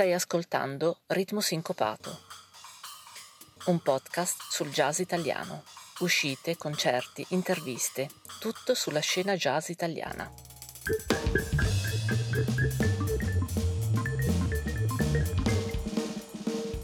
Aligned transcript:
Stai 0.00 0.14
ascoltando 0.14 1.00
Ritmo 1.08 1.42
Sincopato, 1.42 2.20
un 3.66 3.82
podcast 3.82 4.44
sul 4.48 4.70
jazz 4.70 4.98
italiano. 4.98 5.62
Uscite, 5.98 6.56
concerti, 6.56 7.26
interviste, 7.32 8.08
tutto 8.40 8.72
sulla 8.72 9.00
scena 9.00 9.36
jazz 9.36 9.68
italiana. 9.68 10.32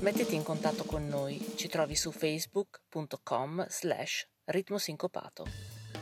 Mettiti 0.01 0.35
in 0.35 0.43
contatto 0.43 0.85
con 0.85 1.09
noi, 1.09 1.55
ci 1.57 1.69
trovi 1.69 1.97
su 1.97 2.13
facebook.com 2.13 3.67
slash 3.67 4.29
ritmosincopato. 4.45 5.47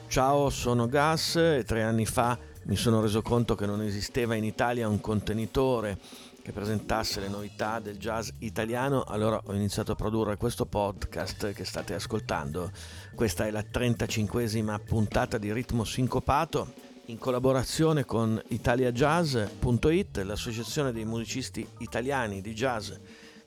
Ciao, 0.08 0.50
sono 0.50 0.88
Gas 0.88 1.36
e 1.36 1.62
tre 1.64 1.84
anni 1.84 2.06
fa 2.06 2.36
mi 2.66 2.76
sono 2.76 3.02
reso 3.02 3.20
conto 3.20 3.54
che 3.54 3.66
non 3.66 3.82
esisteva 3.82 4.34
in 4.34 4.44
Italia 4.44 4.88
un 4.88 5.00
contenitore 5.00 5.98
che 6.44 6.52
presentasse 6.52 7.18
le 7.20 7.28
novità 7.28 7.80
del 7.80 7.96
jazz 7.96 8.28
italiano, 8.40 9.02
allora 9.02 9.40
ho 9.42 9.54
iniziato 9.54 9.92
a 9.92 9.94
produrre 9.94 10.36
questo 10.36 10.66
podcast 10.66 11.52
che 11.52 11.64
state 11.64 11.94
ascoltando. 11.94 12.70
Questa 13.14 13.46
è 13.46 13.50
la 13.50 13.62
35esima 13.62 14.78
puntata 14.84 15.38
di 15.38 15.50
Ritmo 15.54 15.84
Sincopato 15.84 16.70
in 17.06 17.16
collaborazione 17.16 18.04
con 18.04 18.38
italiajazz.it, 18.48 20.18
l'associazione 20.18 20.92
dei 20.92 21.06
musicisti 21.06 21.66
italiani 21.78 22.42
di 22.42 22.52
jazz 22.52 22.92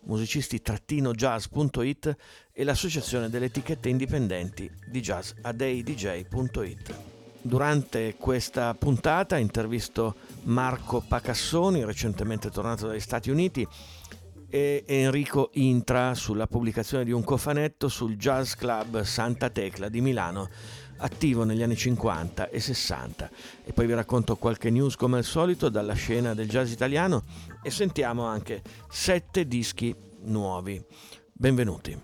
musicisti-jazz.it 0.06 2.16
e 2.52 2.64
l'associazione 2.64 3.30
delle 3.30 3.45
etichette 3.45 3.90
indipendenti 3.90 4.68
di 4.90 5.02
jazz 5.02 5.34
adeidj.it. 5.44 7.17
Durante 7.42 8.16
questa 8.18 8.74
puntata 8.74 9.38
intervisto 9.38 10.16
Marco 10.44 11.04
Pacassoni, 11.08 11.86
recentemente 11.86 12.50
tornato 12.50 12.88
dagli 12.88 13.00
Stati 13.00 13.30
Uniti, 13.30 13.68
e 14.50 14.84
Enrico 14.86 15.50
Intra 15.54 16.14
sulla 16.16 16.48
pubblicazione 16.48 17.04
di 17.04 17.12
un 17.12 17.24
cofanetto 17.24 17.90
sul 17.90 18.16
Jazz 18.16 18.54
Club 18.54 19.02
Santa 19.02 19.50
Tecla 19.50 19.90
di 19.90 20.02
Milano, 20.02 20.50
attivo 20.98 21.44
negli 21.44 21.62
anni 21.62 21.76
50 21.76 22.50
e 22.50 22.60
60. 22.60 23.30
E 23.64 23.74
poi 23.74 23.86
vi 23.86 23.94
racconto 23.94 24.36
qualche 24.36 24.70
news 24.70 24.96
come 24.96 25.18
al 25.18 25.24
solito 25.24 25.70
dalla 25.70 25.94
scena 25.94 26.34
del 26.34 26.48
jazz 26.48 26.72
italiano 26.72 27.24
e 27.62 27.70
sentiamo 27.70 28.26
anche 28.26 28.62
sette 28.90 29.48
dischi 29.48 29.96
nuovi. 30.24 30.84
Benvenuti. 31.34 31.98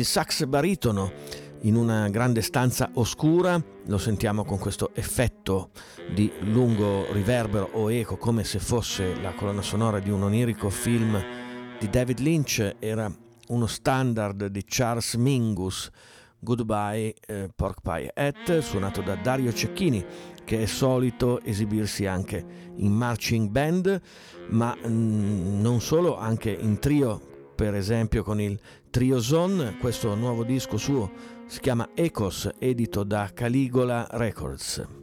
Il 0.00 0.06
sax 0.06 0.46
baritono 0.46 1.12
in 1.62 1.76
una 1.76 2.08
grande 2.08 2.40
stanza 2.40 2.88
oscura, 2.94 3.62
lo 3.84 3.98
sentiamo 3.98 4.46
con 4.46 4.58
questo 4.58 4.92
effetto 4.94 5.72
di 6.14 6.32
lungo 6.40 7.12
riverbero 7.12 7.68
o 7.74 7.92
eco 7.92 8.16
come 8.16 8.42
se 8.44 8.58
fosse 8.58 9.20
la 9.20 9.34
colonna 9.34 9.60
sonora 9.60 9.98
di 9.98 10.08
un 10.08 10.22
onirico 10.22 10.70
film 10.70 11.22
di 11.78 11.90
David 11.90 12.20
Lynch, 12.20 12.76
era 12.78 13.12
uno 13.48 13.66
standard 13.66 14.46
di 14.46 14.64
Charles 14.66 15.14
Mingus, 15.14 15.90
Goodbye 16.38 17.14
eh, 17.26 17.50
Pork 17.54 17.82
Pie 17.82 18.10
Hat, 18.14 18.60
suonato 18.60 19.02
da 19.02 19.16
Dario 19.16 19.52
Cecchini, 19.52 20.02
che 20.44 20.62
è 20.62 20.66
solito 20.66 21.42
esibirsi 21.42 22.06
anche 22.06 22.42
in 22.76 22.92
marching 22.92 23.50
band, 23.50 24.00
ma 24.48 24.74
mh, 24.74 24.88
mm, 24.88 25.60
non 25.60 25.82
solo, 25.82 26.16
anche 26.16 26.50
in 26.50 26.78
trio 26.78 27.28
per 27.60 27.74
esempio 27.74 28.22
con 28.22 28.40
il 28.40 28.58
Trio 28.90 29.20
Zone, 29.20 29.76
questo 29.78 30.16
nuovo 30.16 30.42
disco 30.42 30.76
suo 30.76 31.12
si 31.46 31.60
chiama 31.60 31.90
Ecos, 31.94 32.50
edito 32.58 33.04
da 33.04 33.30
Caligola 33.32 34.04
Records. 34.10 34.99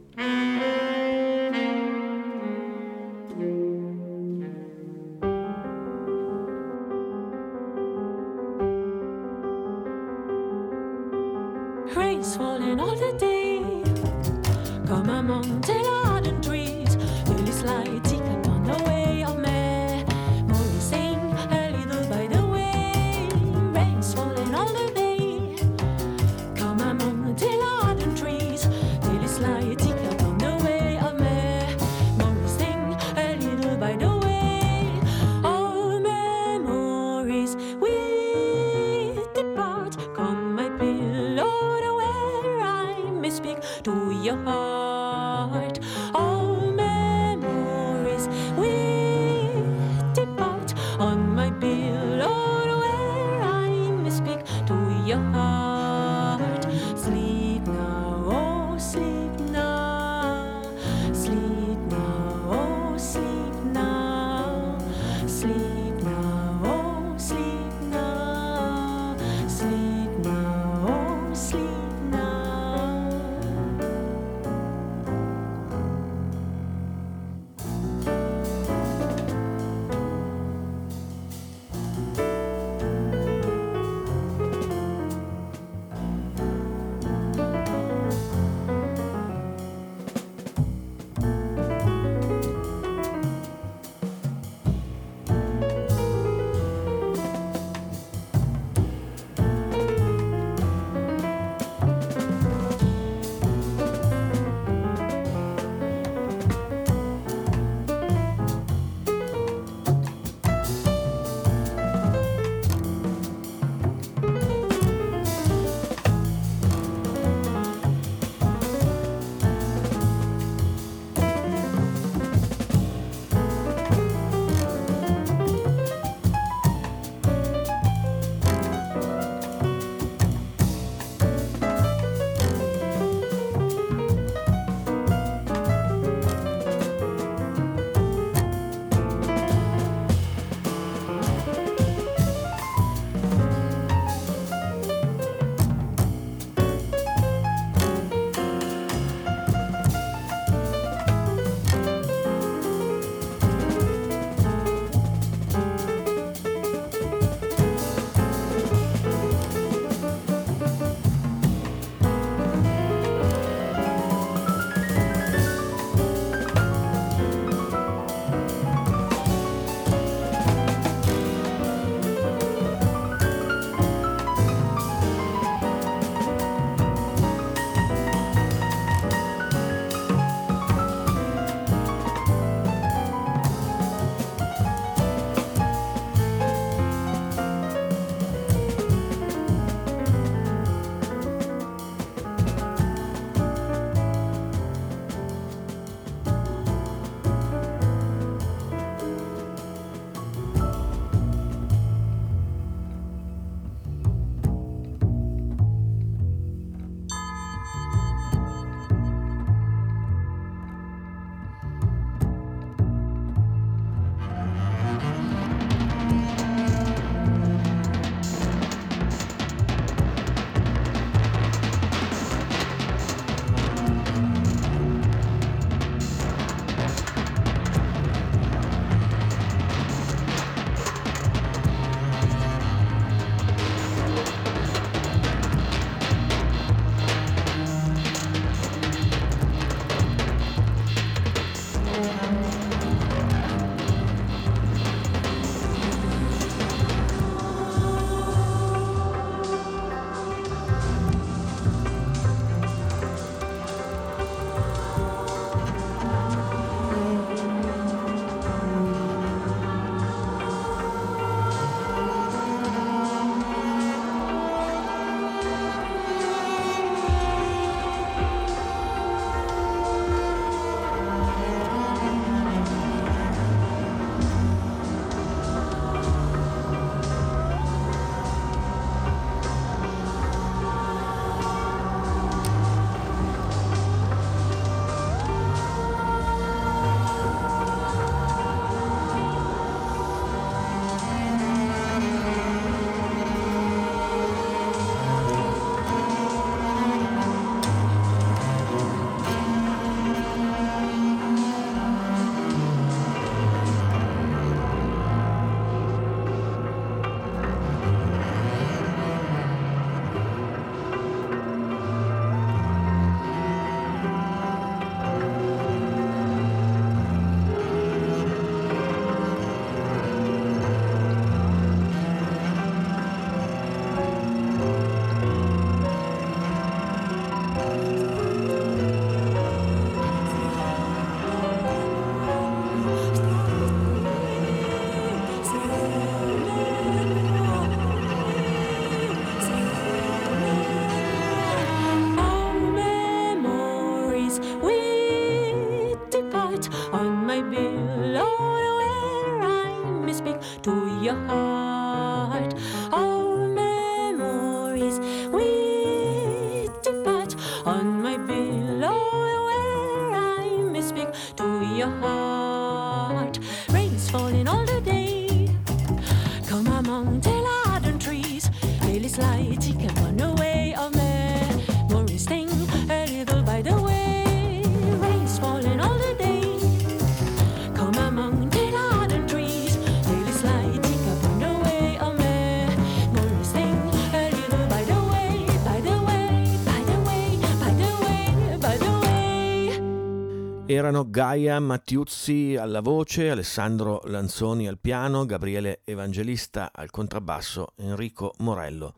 Erano 390.70 391.08
Gaia 391.08 391.58
Mattiuzzi 391.60 392.54
alla 392.54 392.82
voce, 392.82 393.30
Alessandro 393.30 394.02
Lanzoni 394.04 394.68
al 394.68 394.78
piano, 394.78 395.24
Gabriele 395.24 395.80
Evangelista 395.82 396.72
al 396.74 396.90
contrabbasso, 396.90 397.72
Enrico 397.76 398.34
Morello 398.40 398.92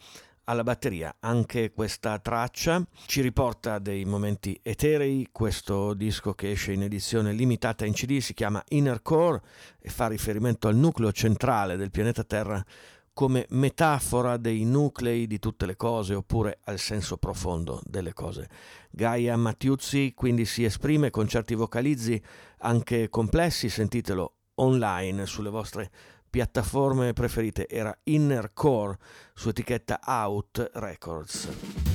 alla 0.47 0.65
batteria. 0.65 1.15
Anche 1.21 1.71
questa 1.71 2.19
traccia 2.19 2.85
ci 3.07 3.21
riporta 3.21 3.79
dei 3.79 4.05
momenti 4.05 4.59
eterei. 4.65 5.29
Questo 5.31 5.95
disco 5.95 6.35
che 6.35 6.51
esce 6.51 6.73
in 6.73 6.83
edizione 6.83 7.33
limitata 7.33 7.87
in 7.87 7.93
CD 7.93 8.19
si 8.19 8.35
chiama 8.35 8.61
Inner 8.71 9.01
Core 9.01 9.41
e 9.81 9.91
fa 9.91 10.09
riferimento 10.09 10.67
al 10.67 10.75
nucleo 10.75 11.13
centrale 11.13 11.77
del 11.77 11.93
pianeta 11.93 12.25
Terra 12.25 12.61
come 13.13 13.47
metafora 13.51 14.37
dei 14.37 14.65
nuclei 14.65 15.27
di 15.27 15.39
tutte 15.39 15.67
le 15.67 15.77
cose 15.77 16.15
oppure 16.15 16.61
al 16.65 16.79
senso 16.79 17.17
profondo 17.17 17.81
delle 17.85 18.13
cose. 18.13 18.49
Gaia 18.91 19.37
Mattiuzzi 19.37 20.13
quindi 20.15 20.45
si 20.45 20.65
esprime 20.65 21.11
con 21.11 21.29
certi 21.29 21.55
vocalizzi 21.55 22.21
anche 22.59 23.09
complessi, 23.09 23.69
sentitelo 23.69 24.35
online 24.55 25.27
sulle 25.27 25.51
vostre 25.51 25.91
piattaforme 26.31 27.13
preferite, 27.13 27.69
era 27.69 27.97
Inner 28.05 28.53
Core 28.55 28.97
su 29.35 29.49
etichetta 29.49 30.01
Out 30.05 30.71
Records. 30.75 31.90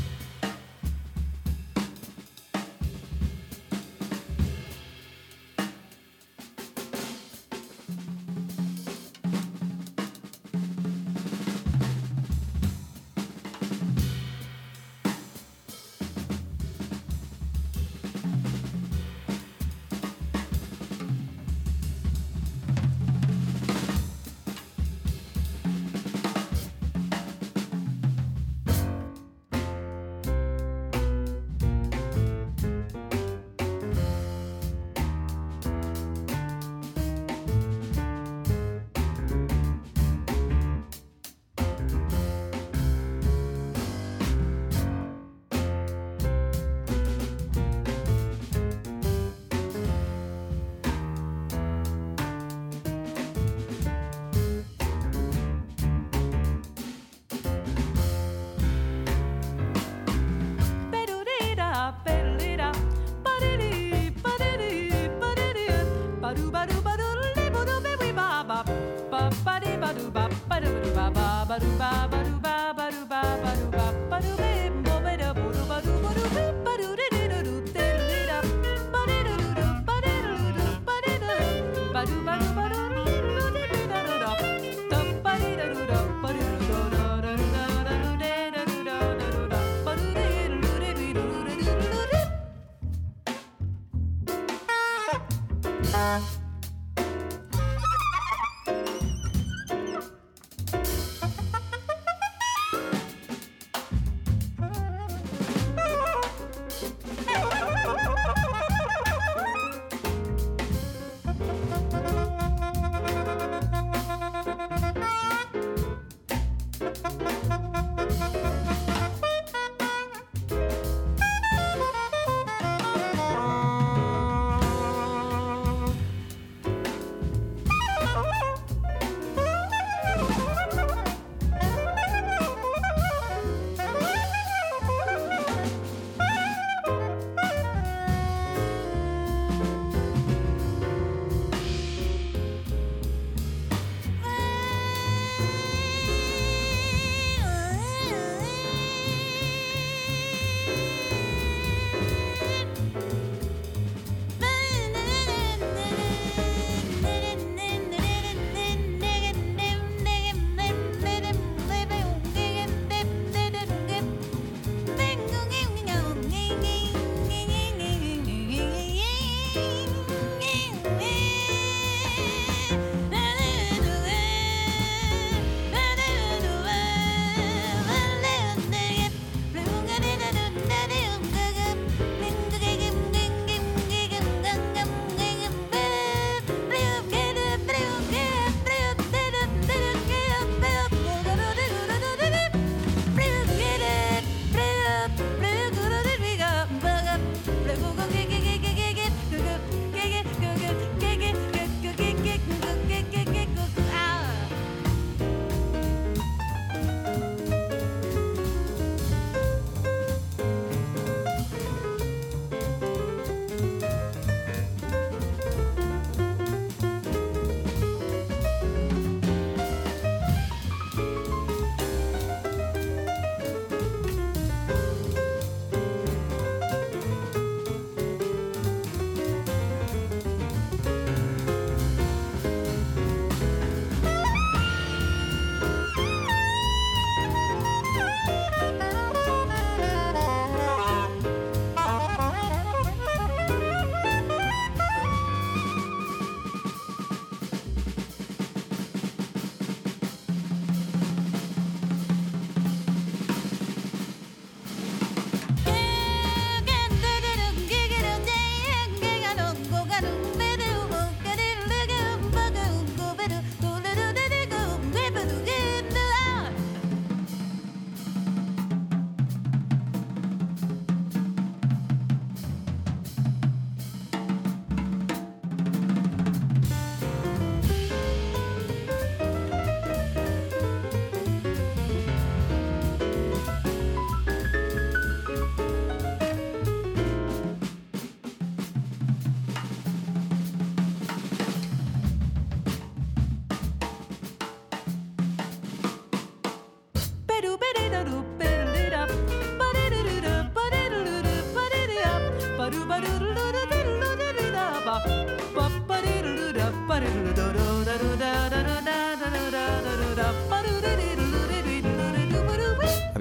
Aruba. 71.56 71.95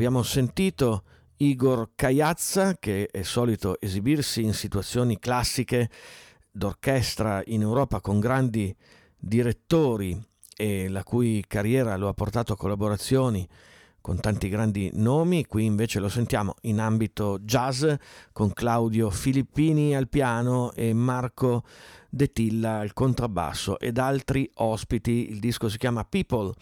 Abbiamo 0.04 0.22
sentito 0.22 1.02
Igor 1.38 1.92
Caiazza 1.94 2.76
che 2.78 3.08
è 3.10 3.22
solito 3.22 3.80
esibirsi 3.80 4.42
in 4.42 4.52
situazioni 4.52 5.18
classiche 5.18 5.88
d'orchestra 6.50 7.42
in 7.46 7.62
Europa 7.62 8.02
con 8.02 8.20
grandi 8.20 8.76
direttori 9.16 10.22
e 10.54 10.90
la 10.90 11.02
cui 11.04 11.42
carriera 11.48 11.96
lo 11.96 12.08
ha 12.08 12.12
portato 12.12 12.52
a 12.52 12.56
collaborazioni 12.58 13.48
con 14.02 14.20
tanti 14.20 14.50
grandi 14.50 14.90
nomi, 14.92 15.46
qui 15.46 15.64
invece 15.64 16.00
lo 16.00 16.10
sentiamo 16.10 16.56
in 16.64 16.80
ambito 16.80 17.38
jazz 17.40 17.86
con 18.30 18.52
Claudio 18.52 19.08
Filippini 19.08 19.96
al 19.96 20.10
piano 20.10 20.70
e 20.74 20.92
Marco 20.92 21.64
De 22.14 22.32
Tilla 22.32 22.78
al 22.78 22.92
contrabbasso 22.92 23.76
ed 23.80 23.98
altri 23.98 24.48
ospiti. 24.54 25.30
Il 25.30 25.40
disco 25.40 25.68
si 25.68 25.78
chiama 25.78 26.04
People 26.04 26.52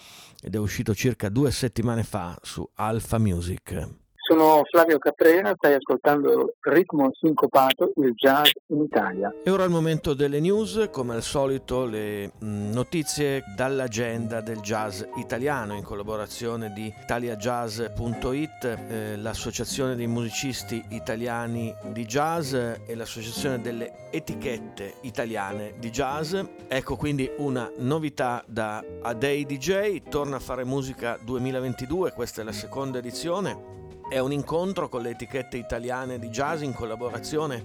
ed 0.41 0.55
è 0.55 0.59
uscito 0.59 0.95
circa 0.95 1.29
due 1.29 1.51
settimane 1.51 2.05
fa 2.05 2.39
su 2.41 2.67
Alpha 2.77 3.19
Music. 3.19 4.02
Sono 4.25 4.63
Flavio 4.71 4.99
Caprera, 4.99 5.53
stai 5.57 5.75
ascoltando 5.75 6.55
Ritmo 6.61 7.11
Sincopato, 7.13 7.93
il 7.97 8.13
jazz 8.15 8.51
in 8.69 8.83
Italia. 8.83 9.35
E 9.43 9.51
ora 9.51 9.65
è 9.65 9.67
il 9.67 9.73
momento 9.73 10.15
delle 10.15 10.39
news, 10.39 10.89
come 10.93 11.15
al 11.15 11.23
solito 11.23 11.85
le 11.87 12.31
mm, 12.43 12.71
notizie 12.71 13.43
dall'agenda 13.57 14.41
del 14.41 14.61
jazz 14.61 15.03
italiano 15.17 15.75
in 15.75 15.83
collaborazione 15.83 16.73
di 16.73 16.87
italiajazz.it, 17.03 18.65
eh, 18.65 19.17
l'associazione 19.17 19.97
dei 19.97 20.07
musicisti 20.07 20.81
italiani 20.91 21.75
di 21.87 22.07
jazz 22.07 22.55
e 22.55 22.95
l'associazione 22.95 23.61
delle 23.61 24.09
etichette 24.13 24.99
italiane 25.01 25.75
di 25.81 25.91
jazz. 25.91 26.37
Ecco 26.69 26.95
quindi 26.95 27.29
una 27.39 27.69
novità 27.79 28.45
da 28.47 28.85
A 29.03 29.15
Day 29.15 29.45
DJ, 29.45 30.03
torna 30.09 30.37
a 30.37 30.41
fare 30.41 30.63
musica 30.63 31.19
2022, 31.21 32.13
questa 32.13 32.43
è 32.43 32.45
la 32.45 32.53
seconda 32.53 32.99
edizione 32.99 33.81
è 34.13 34.19
un 34.19 34.31
incontro 34.31 34.91
con 34.91 35.01
le 35.01 35.11
etichette 35.11 35.57
italiane 35.57 36.19
di 36.19 36.29
jazz 36.29 36.61
in 36.61 36.75
collaborazione 36.75 37.65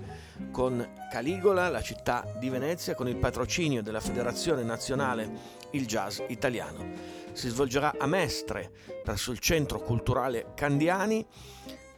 con 0.50 0.94
Caligola, 1.12 1.68
la 1.68 1.82
città 1.82 2.26
di 2.40 2.48
Venezia, 2.48 2.96
con 2.96 3.10
il 3.10 3.18
patrocinio 3.18 3.84
della 3.84 4.00
Federazione 4.00 4.64
Nazionale 4.64 5.30
Il 5.72 5.86
Jazz 5.86 6.22
Italiano. 6.30 6.86
Si 7.34 7.50
svolgerà 7.50 7.96
a 7.98 8.08
Mestre, 8.08 8.72
presso 9.04 9.34
il 9.34 9.40
Centro 9.40 9.82
Culturale 9.82 10.54
Candiani, 10.56 11.26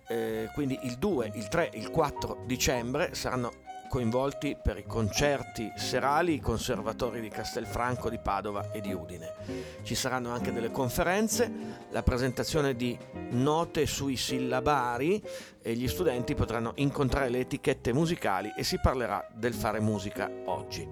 eh, 0.07 0.49
quindi 0.55 0.79
il 0.81 0.97
2, 0.97 1.31
il 1.35 1.47
3, 1.47 1.69
il 1.75 1.91
4 1.91 2.41
dicembre 2.47 3.13
saranno 3.13 3.51
coinvolti 3.89 4.55
per 4.61 4.77
i 4.77 4.85
concerti 4.85 5.73
serali 5.75 6.35
i 6.35 6.39
conservatori 6.39 7.19
di 7.19 7.27
Castelfranco, 7.27 8.09
di 8.09 8.19
Padova 8.19 8.71
e 8.71 8.79
di 8.79 8.93
Udine. 8.93 9.33
Ci 9.81 9.95
saranno 9.95 10.29
anche 10.29 10.53
delle 10.53 10.71
conferenze, 10.71 11.51
la 11.89 12.03
presentazione 12.03 12.75
di 12.75 12.97
note 13.31 13.85
sui 13.85 14.15
sillabari 14.15 15.21
e 15.61 15.73
gli 15.73 15.87
studenti 15.87 16.35
potranno 16.35 16.73
incontrare 16.75 17.29
le 17.29 17.39
etichette 17.39 17.91
musicali 17.91 18.53
e 18.55 18.63
si 18.63 18.79
parlerà 18.79 19.27
del 19.33 19.55
fare 19.55 19.81
musica 19.81 20.31
oggi. 20.45 20.87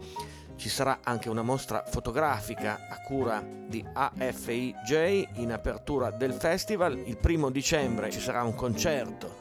Ci 0.56 0.70
sarà 0.70 1.00
anche 1.04 1.30
una 1.30 1.44
mostra 1.44 1.84
fotografica 1.86 2.88
a 2.90 3.00
cura 3.04 3.46
di 3.46 3.86
AFIJ 3.94 5.28
in 5.36 5.52
apertura 5.52 6.10
del 6.10 6.34
festival. 6.34 6.98
Il 7.06 7.18
primo 7.18 7.52
dicembre 7.52 8.10
ci 8.10 8.20
sarà 8.20 8.42
un 8.42 8.56
concerto 8.56 9.36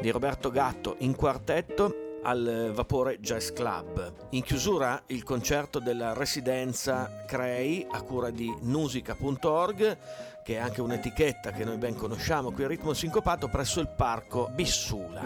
di 0.00 0.08
Roberto 0.08 0.50
Gatto 0.50 0.96
in 1.00 1.14
quartetto 1.14 2.05
al 2.22 2.70
Vapore 2.74 3.18
Jazz 3.20 3.50
Club. 3.50 4.12
In 4.30 4.42
chiusura 4.42 5.02
il 5.06 5.22
concerto 5.22 5.78
della 5.78 6.12
residenza 6.12 7.24
Crei 7.26 7.86
a 7.90 8.02
cura 8.02 8.30
di 8.30 8.52
nusica.org 8.60 9.98
che 10.44 10.54
è 10.54 10.58
anche 10.58 10.80
un'etichetta 10.80 11.50
che 11.50 11.64
noi 11.64 11.76
ben 11.76 11.96
conosciamo 11.96 12.52
qui 12.52 12.64
a 12.64 12.68
Ritmo 12.68 12.92
Sincopato 12.92 13.48
presso 13.48 13.80
il 13.80 13.88
parco 13.88 14.48
Bissula. 14.54 15.24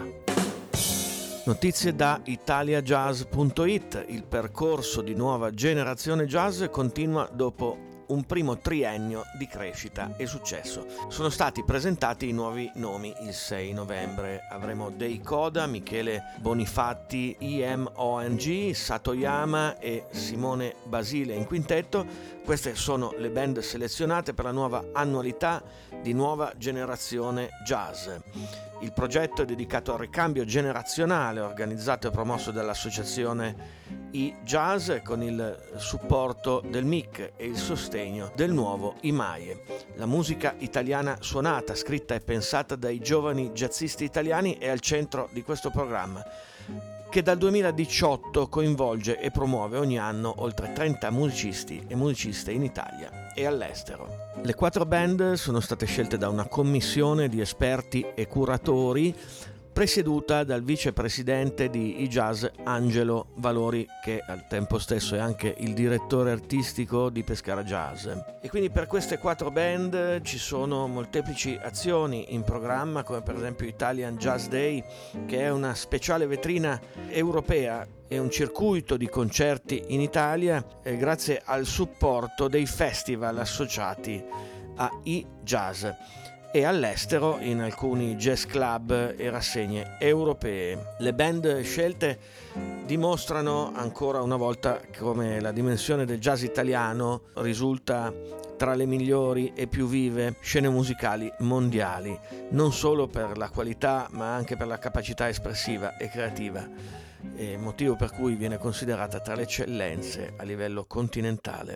Notizie 1.43 1.95
da 1.95 2.19
italiajazz.it, 2.23 4.05
il 4.09 4.23
percorso 4.23 5.01
di 5.01 5.15
nuova 5.15 5.51
generazione 5.51 6.25
jazz 6.25 6.63
continua 6.69 7.29
dopo 7.31 7.90
un 8.11 8.25
primo 8.25 8.57
triennio 8.57 9.23
di 9.37 9.47
crescita 9.47 10.13
e 10.17 10.25
successo. 10.25 10.85
Sono 11.07 11.29
stati 11.29 11.63
presentati 11.63 12.27
i 12.27 12.33
nuovi 12.33 12.69
nomi 12.75 13.13
il 13.21 13.33
6 13.33 13.73
novembre. 13.73 14.45
Avremo 14.49 14.89
Dei 14.89 15.21
Coda, 15.21 15.65
Michele 15.65 16.35
Bonifatti, 16.39 17.35
IMONG, 17.39 18.71
Satoyama 18.71 19.79
e 19.79 20.05
Simone 20.11 20.75
Basile 20.83 21.33
in 21.33 21.45
quintetto. 21.45 22.05
Queste 22.43 22.75
sono 22.75 23.13
le 23.17 23.29
band 23.29 23.59
selezionate 23.59 24.33
per 24.33 24.45
la 24.45 24.51
nuova 24.51 24.83
annualità 24.93 25.63
di 26.01 26.13
nuova 26.13 26.53
generazione 26.57 27.49
jazz. 27.63 28.09
Il 28.81 28.93
progetto 28.93 29.43
è 29.43 29.45
dedicato 29.45 29.93
al 29.93 29.99
ricambio 29.99 30.43
generazionale 30.43 31.39
organizzato 31.39 32.07
e 32.07 32.11
promosso 32.11 32.49
dall'associazione 32.49 33.79
i-Jazz 34.11 34.91
con 35.03 35.21
il 35.21 35.73
supporto 35.75 36.63
del 36.67 36.83
MIC 36.83 37.33
e 37.37 37.45
il 37.45 37.57
sostegno 37.57 38.31
del 38.35 38.51
nuovo 38.51 38.95
IMAIE. 39.01 39.63
La 39.95 40.07
musica 40.07 40.55
italiana 40.57 41.17
suonata, 41.19 41.75
scritta 41.75 42.15
e 42.15 42.21
pensata 42.21 42.75
dai 42.75 42.99
giovani 42.99 43.51
jazzisti 43.51 44.03
italiani 44.03 44.57
è 44.57 44.67
al 44.67 44.79
centro 44.79 45.29
di 45.31 45.43
questo 45.43 45.69
programma 45.69 46.23
che 47.11 47.21
dal 47.21 47.37
2018 47.37 48.47
coinvolge 48.47 49.19
e 49.19 49.29
promuove 49.29 49.77
ogni 49.77 49.99
anno 49.99 50.33
oltre 50.37 50.71
30 50.71 51.11
musicisti 51.11 51.83
e 51.87 51.95
musiciste 51.95 52.51
in 52.51 52.63
Italia 52.63 53.20
e 53.33 53.45
all'estero. 53.45 54.29
Le 54.41 54.53
quattro 54.53 54.85
band 54.85 55.33
sono 55.33 55.59
state 55.59 55.85
scelte 55.85 56.17
da 56.17 56.29
una 56.29 56.47
commissione 56.47 57.29
di 57.29 57.41
esperti 57.41 58.05
e 58.15 58.27
curatori 58.27 59.15
presieduta 59.71 60.43
dal 60.43 60.63
vicepresidente 60.63 61.69
di 61.69 62.03
iJazz 62.03 62.45
Angelo 62.65 63.27
Valori, 63.35 63.87
che 64.03 64.21
al 64.25 64.45
tempo 64.47 64.77
stesso 64.77 65.15
è 65.15 65.19
anche 65.19 65.55
il 65.59 65.73
direttore 65.73 66.31
artistico 66.31 67.09
di 67.09 67.23
Pescara 67.23 67.63
Jazz. 67.63 68.07
E 68.41 68.49
quindi 68.49 68.69
per 68.69 68.87
queste 68.87 69.17
quattro 69.17 69.49
band 69.49 70.21
ci 70.21 70.37
sono 70.37 70.87
molteplici 70.87 71.57
azioni 71.61 72.33
in 72.33 72.43
programma, 72.43 73.03
come 73.03 73.21
per 73.21 73.35
esempio 73.35 73.65
Italian 73.65 74.17
Jazz 74.17 74.47
Day, 74.47 74.83
che 75.25 75.39
è 75.39 75.49
una 75.49 75.73
speciale 75.73 76.27
vetrina 76.27 76.79
europea 77.07 77.87
e 78.11 78.19
un 78.19 78.29
circuito 78.29 78.97
di 78.97 79.07
concerti 79.07 79.85
in 79.87 80.01
Italia 80.01 80.61
eh, 80.83 80.97
grazie 80.97 81.41
al 81.45 81.65
supporto 81.65 82.49
dei 82.49 82.65
festival 82.65 83.37
associati 83.37 84.21
a 84.75 84.91
iJazz 85.03 85.85
e 86.51 86.65
all'estero 86.65 87.37
in 87.39 87.61
alcuni 87.61 88.15
jazz 88.15 88.43
club 88.43 89.13
e 89.15 89.29
rassegne 89.29 89.95
europee. 89.97 90.95
Le 90.99 91.13
band 91.13 91.61
scelte 91.61 92.19
dimostrano 92.85 93.71
ancora 93.73 94.21
una 94.21 94.35
volta 94.35 94.81
come 94.97 95.39
la 95.39 95.53
dimensione 95.53 96.03
del 96.03 96.19
jazz 96.19 96.43
italiano 96.43 97.21
risulta 97.35 98.13
tra 98.57 98.75
le 98.75 98.85
migliori 98.85 99.53
e 99.55 99.67
più 99.67 99.87
vive 99.87 100.35
scene 100.41 100.67
musicali 100.67 101.31
mondiali, 101.39 102.19
non 102.49 102.73
solo 102.73 103.07
per 103.07 103.37
la 103.37 103.49
qualità 103.49 104.09
ma 104.11 104.35
anche 104.35 104.57
per 104.57 104.67
la 104.67 104.79
capacità 104.79 105.29
espressiva 105.29 105.95
e 105.95 106.09
creativa, 106.09 106.67
motivo 107.57 107.95
per 107.95 108.11
cui 108.11 108.35
viene 108.35 108.57
considerata 108.57 109.19
tra 109.19 109.35
le 109.35 109.43
eccellenze 109.43 110.33
a 110.37 110.43
livello 110.43 110.85
continentale. 110.85 111.75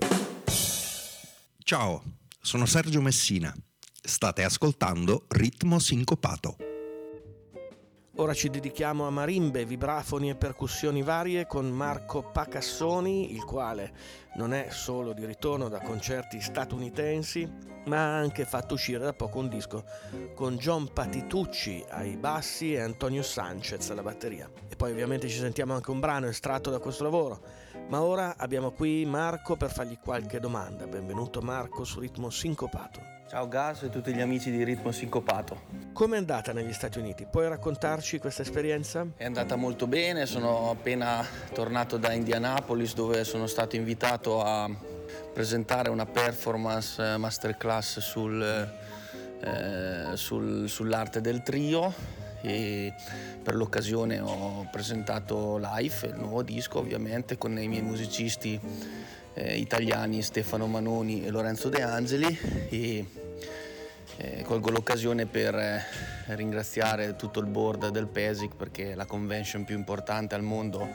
Ciao, 1.64 2.04
sono 2.40 2.66
Sergio 2.66 3.02
Messina 3.02 3.54
State 4.06 4.44
ascoltando 4.44 5.26
Ritmo 5.30 5.80
Sincopato. 5.80 6.75
Ora 8.18 8.34
ci 8.34 8.50
dedichiamo 8.50 9.06
a 9.06 9.10
marimbe, 9.10 9.66
vibrafoni 9.66 10.30
e 10.30 10.36
percussioni 10.36 11.04
varie 11.04 11.46
con 11.46 11.70
Marco 11.70 12.24
Pacassoni, 12.24 13.34
il 13.34 13.44
quale 13.44 13.92
non 14.36 14.54
è 14.54 14.68
solo 14.70 15.12
di 15.12 15.26
ritorno 15.26 15.68
da 15.68 15.82
concerti 15.82 16.40
statunitensi, 16.40 17.46
ma 17.88 17.98
ha 17.98 18.18
anche 18.18 18.46
fatto 18.46 18.76
uscire 18.76 19.00
da 19.00 19.12
poco 19.12 19.40
un 19.40 19.50
disco 19.50 19.84
con 20.34 20.56
John 20.56 20.94
Patitucci 20.94 21.84
ai 21.90 22.16
bassi 22.16 22.74
e 22.74 22.80
Antonio 22.80 23.22
Sanchez 23.22 23.90
alla 23.90 24.02
batteria. 24.02 24.50
E 24.70 24.78
poi 24.78 24.92
ovviamente 24.92 25.28
ci 25.28 25.38
sentiamo 25.38 25.74
anche 25.74 25.92
un 25.92 26.00
brano 26.00 26.28
estratto 26.28 26.70
da 26.70 26.80
questo 26.80 27.04
lavoro. 27.04 27.42
Ma 27.90 28.02
ora 28.02 28.36
abbiamo 28.38 28.72
qui 28.72 29.06
Marco 29.06 29.58
per 29.58 29.74
fargli 29.74 30.00
qualche 30.00 30.40
domanda. 30.40 30.88
Benvenuto 30.88 31.42
Marco 31.42 31.84
su 31.84 32.00
Ritmo 32.00 32.30
Sincopato. 32.30 33.15
Ciao 33.28 33.48
Gas 33.48 33.82
e 33.82 33.90
tutti 33.90 34.14
gli 34.14 34.22
amici 34.22 34.52
di 34.52 34.64
Ritmo 34.64 34.92
Sincopato. 34.92 35.64
Come 35.94 36.16
è 36.16 36.20
andata 36.20 36.54
negli 36.54 36.72
Stati 36.74 37.00
Uniti? 37.00 37.26
Puoi 37.26 37.48
raccontarci 37.48 38.20
questa 38.20 38.44
esperienza? 38.44 39.04
È 39.18 39.26
andata 39.26 39.56
molto 39.56 39.88
bene, 39.88 40.28
sono 40.28 40.70
appena 40.70 41.26
tornato 41.52 41.98
da 41.98 42.14
Indianapolis 42.14 42.94
dove 42.94 43.24
sono 43.24 43.48
stato 43.48 43.76
invitato 43.76 44.44
a 44.44 44.70
presentare 45.34 45.90
una 45.90 46.06
performance 46.06 47.02
eh, 47.02 47.18
masterclass 47.18 47.98
sul, 47.98 48.44
eh, 49.40 50.12
sul, 50.14 50.70
sull'arte 50.70 51.20
del 51.20 51.42
trio 51.42 51.92
e 52.42 52.94
per 53.42 53.56
l'occasione 53.56 54.20
ho 54.20 54.68
presentato 54.72 55.58
Life, 55.58 56.06
il 56.06 56.16
nuovo 56.16 56.44
disco 56.44 56.78
ovviamente 56.78 57.40
con 57.40 57.58
i 57.58 57.68
miei 57.68 57.82
musicisti 57.82 58.60
eh, 59.36 59.58
italiani 59.58 60.22
Stefano 60.22 60.66
Manoni 60.66 61.26
e 61.26 61.30
Lorenzo 61.30 61.70
De 61.70 61.82
Angeli 61.82 62.38
e 62.70 63.06
eh, 64.18 64.44
colgo 64.44 64.70
l'occasione 64.70 65.26
per 65.26 65.56
eh, 65.56 65.84
ringraziare 66.28 67.16
tutto 67.16 67.40
il 67.40 67.48
board 67.48 67.90
del 67.90 68.08
PESIC 68.08 68.56
perché 68.56 68.92
è 68.92 68.96
la 68.96 69.06
convention 69.06 69.66
più 69.66 69.76
importante 69.76 70.36
al 70.36 70.42
mondo 70.42 70.90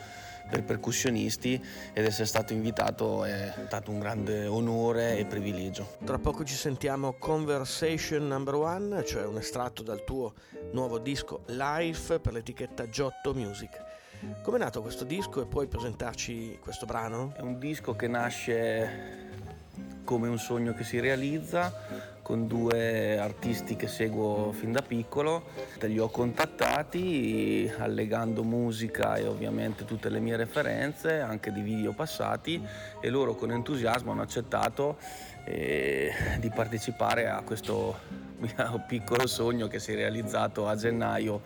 per 0.51 0.65
percussionisti 0.65 1.65
ed 1.93 2.05
essere 2.05 2.27
stato 2.27 2.53
invitato 2.53 3.25
è 3.25 3.55
stato 3.67 3.93
un 3.93 4.01
grande 4.01 4.47
onore 4.47 5.17
e 5.17 5.25
privilegio. 5.25 5.97
Tra 6.05 6.19
poco 6.19 6.43
ci 6.43 6.57
sentiamo 6.57 7.13
Conversation 7.13 8.27
Number 8.27 8.55
One, 8.55 9.05
cioè 9.05 9.25
un 9.27 9.37
estratto 9.37 9.83
dal 9.83 10.03
tuo 10.03 10.35
nuovo 10.73 10.99
disco 10.99 11.43
Live 11.47 12.19
per 12.19 12.33
l'etichetta 12.33 12.89
Giotto 12.89 13.33
Music. 13.33 13.90
Come 14.43 14.59
è 14.59 14.61
nato 14.61 14.83
questo 14.83 15.05
disco 15.05 15.41
e 15.41 15.47
puoi 15.47 15.67
presentarci 15.67 16.59
questo 16.61 16.85
brano? 16.85 17.33
È 17.35 17.41
un 17.41 17.59
disco 17.59 17.97
che 17.97 18.07
nasce 18.07 19.29
come 20.05 20.29
un 20.29 20.39
sogno 20.39 20.75
che 20.75 20.85
si 20.85 21.01
realizza 21.01 21.73
con 22.21 22.47
due 22.47 23.19
artisti 23.19 23.77
che 23.77 23.89
seguo 23.89 24.53
fin 24.53 24.73
da 24.73 24.83
piccolo. 24.83 25.45
Li 25.81 25.99
ho 25.99 26.11
contattati 26.11 27.73
allegando 27.79 28.45
musica 28.45 29.17
e 29.17 29.27
ovviamente 29.27 29.87
tutte 29.87 30.11
le 30.11 30.21
mie 30.21 30.37
referenze, 30.37 31.21
anche 31.21 31.51
di 31.51 31.63
video 31.63 31.95
passati 31.95 32.63
e 33.01 33.09
loro 33.09 33.35
con 33.35 33.53
entusiasmo 33.53 34.13
hanno 34.13 34.23
accettato 34.23 34.99
eh, 35.45 36.13
di 36.41 36.51
partecipare 36.51 37.27
a 37.27 37.41
questo 37.41 38.29
mio 38.57 38.85
piccolo 38.87 39.27
sogno 39.27 39.69
che 39.69 39.79
si 39.79 39.93
è 39.93 39.95
realizzato 39.95 40.67
a 40.67 40.75
gennaio 40.75 41.43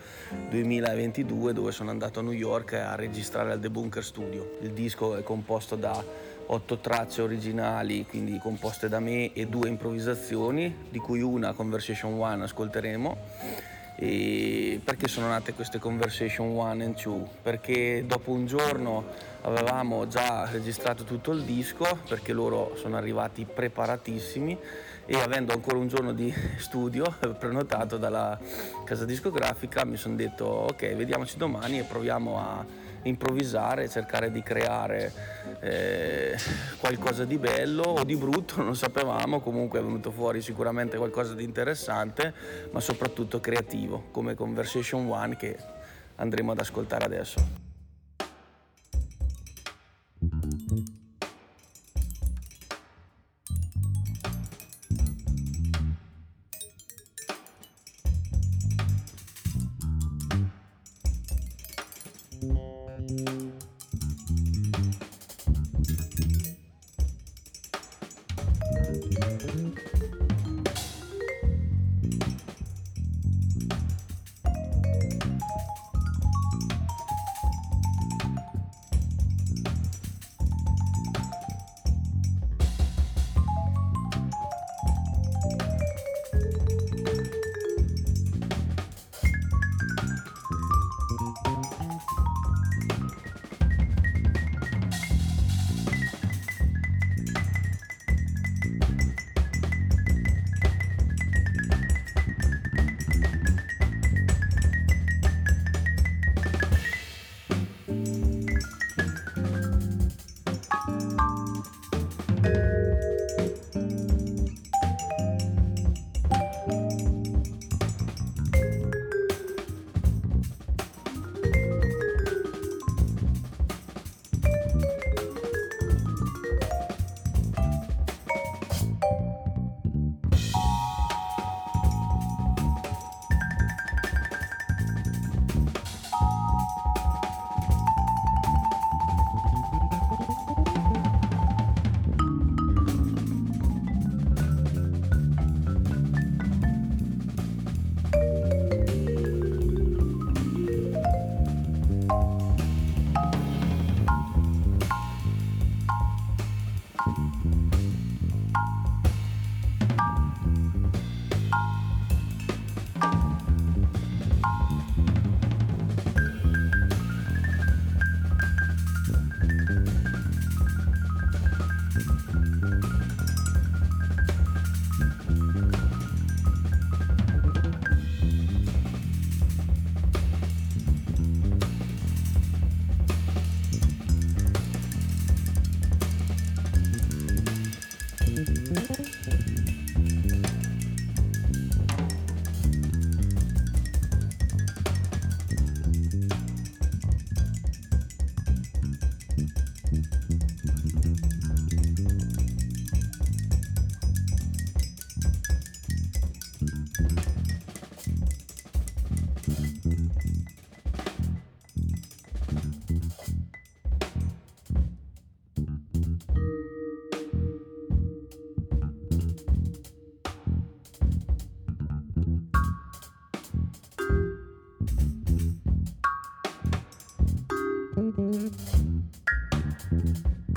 2022 0.49 1.53
dove 1.53 1.71
sono 1.71 1.89
andato 1.89 2.19
a 2.19 2.23
New 2.23 2.31
York 2.31 2.73
a 2.73 2.95
registrare 2.95 3.51
al 3.51 3.59
The 3.59 3.69
Bunker 3.69 4.03
Studio. 4.03 4.57
Il 4.61 4.71
disco 4.71 5.15
è 5.15 5.23
composto 5.23 5.75
da 5.75 6.03
otto 6.47 6.77
tracce 6.77 7.21
originali, 7.21 8.05
quindi 8.05 8.37
composte 8.37 8.87
da 8.87 8.99
me, 8.99 9.33
e 9.33 9.47
due 9.47 9.67
improvvisazioni, 9.67 10.87
di 10.89 10.99
cui 10.99 11.21
una 11.21 11.53
Conversation 11.53 12.19
One 12.19 12.43
ascolteremo. 12.43 13.74
E 13.97 14.81
perché 14.83 15.07
sono 15.07 15.29
nate 15.29 15.53
queste 15.53 15.79
Conversation 15.79 16.57
One 16.57 16.83
and 16.83 16.95
Two? 16.95 17.27
Perché 17.41 18.03
dopo 18.05 18.31
un 18.31 18.45
giorno 18.45 19.05
avevamo 19.41 20.07
già 20.07 20.49
registrato 20.51 21.03
tutto 21.03 21.31
il 21.31 21.43
disco, 21.43 21.99
perché 22.07 22.33
loro 22.33 22.75
sono 22.75 22.97
arrivati 22.97 23.45
preparatissimi 23.45 24.57
e 25.05 25.21
avendo 25.21 25.53
ancora 25.53 25.77
un 25.77 25.87
giorno 25.87 26.13
di 26.13 26.33
studio 26.57 27.05
prenotato 27.37 27.97
dalla 27.97 28.37
casa 28.83 29.05
discografica 29.05 29.85
mi 29.85 29.97
sono 29.97 30.15
detto 30.15 30.45
ok 30.45 30.95
vediamoci 30.95 31.37
domani 31.37 31.77
e 31.77 31.83
proviamo 31.83 32.39
a 32.39 32.65
improvvisare, 33.05 33.89
cercare 33.89 34.31
di 34.31 34.41
creare 34.41 35.11
eh, 35.61 36.35
qualcosa 36.79 37.25
di 37.25 37.37
bello 37.37 37.83
o 37.83 38.03
di 38.03 38.15
brutto, 38.15 38.61
non 38.61 38.75
sapevamo, 38.75 39.39
comunque 39.39 39.79
è 39.79 39.83
venuto 39.83 40.11
fuori 40.11 40.41
sicuramente 40.41 40.97
qualcosa 40.97 41.33
di 41.33 41.43
interessante, 41.43 42.33
ma 42.71 42.79
soprattutto 42.79 43.39
creativo, 43.39 44.05
come 44.11 44.35
Conversation 44.35 45.09
One 45.09 45.35
che 45.35 45.57
andremo 46.15 46.51
ad 46.51 46.59
ascoltare 46.59 47.05
adesso. 47.05 47.64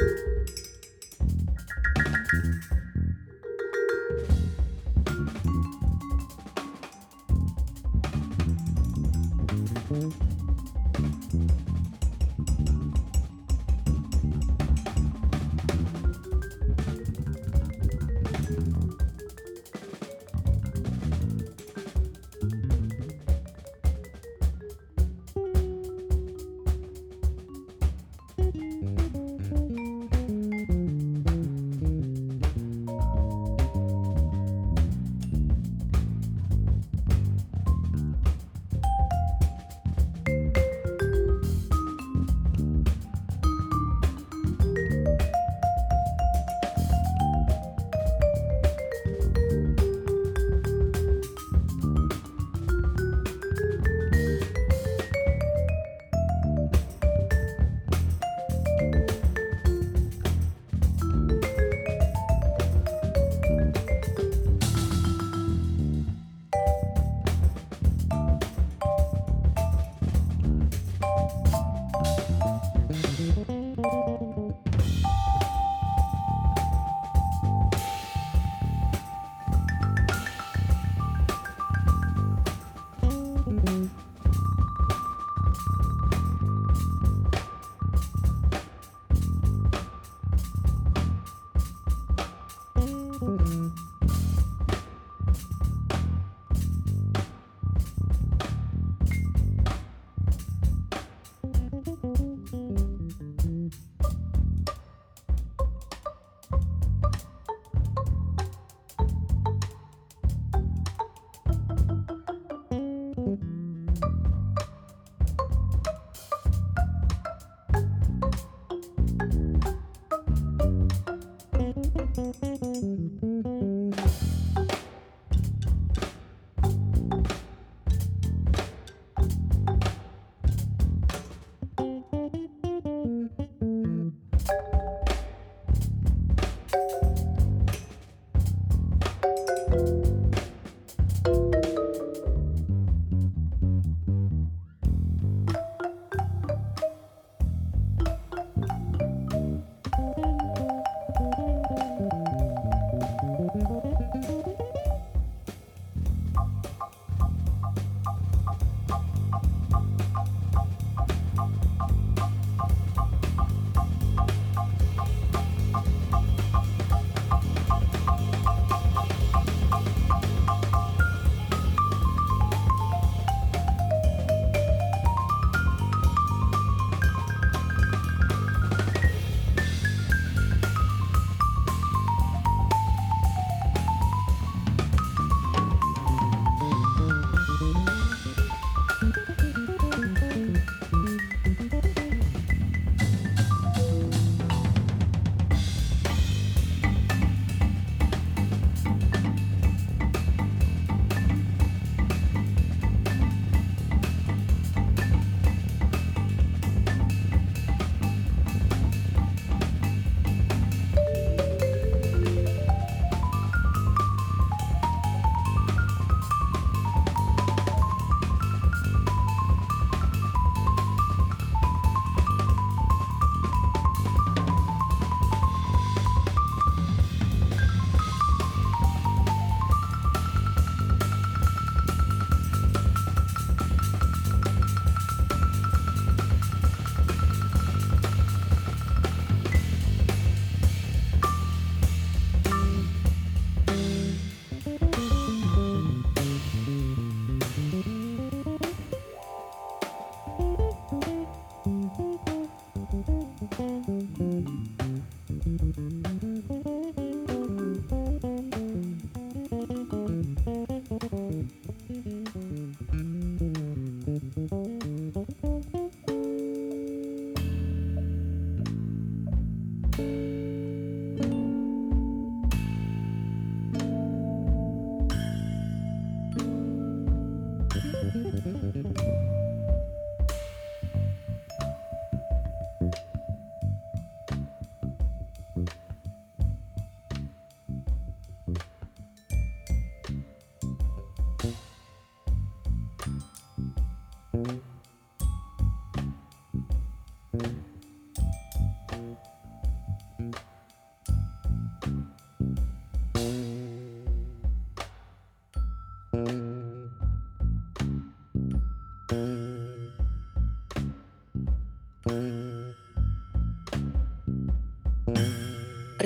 you 0.00 0.38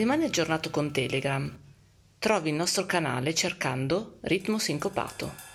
Rimani 0.03 0.25
aggiornato 0.25 0.69
con 0.71 0.91
Telegram. 0.91 1.49
Trovi 2.19 2.49
il 2.49 2.57
nostro 2.57 2.87
canale 2.87 3.37
cercando 3.37 4.19
Ritmo 4.23 4.59
Sincopato. 4.59 5.52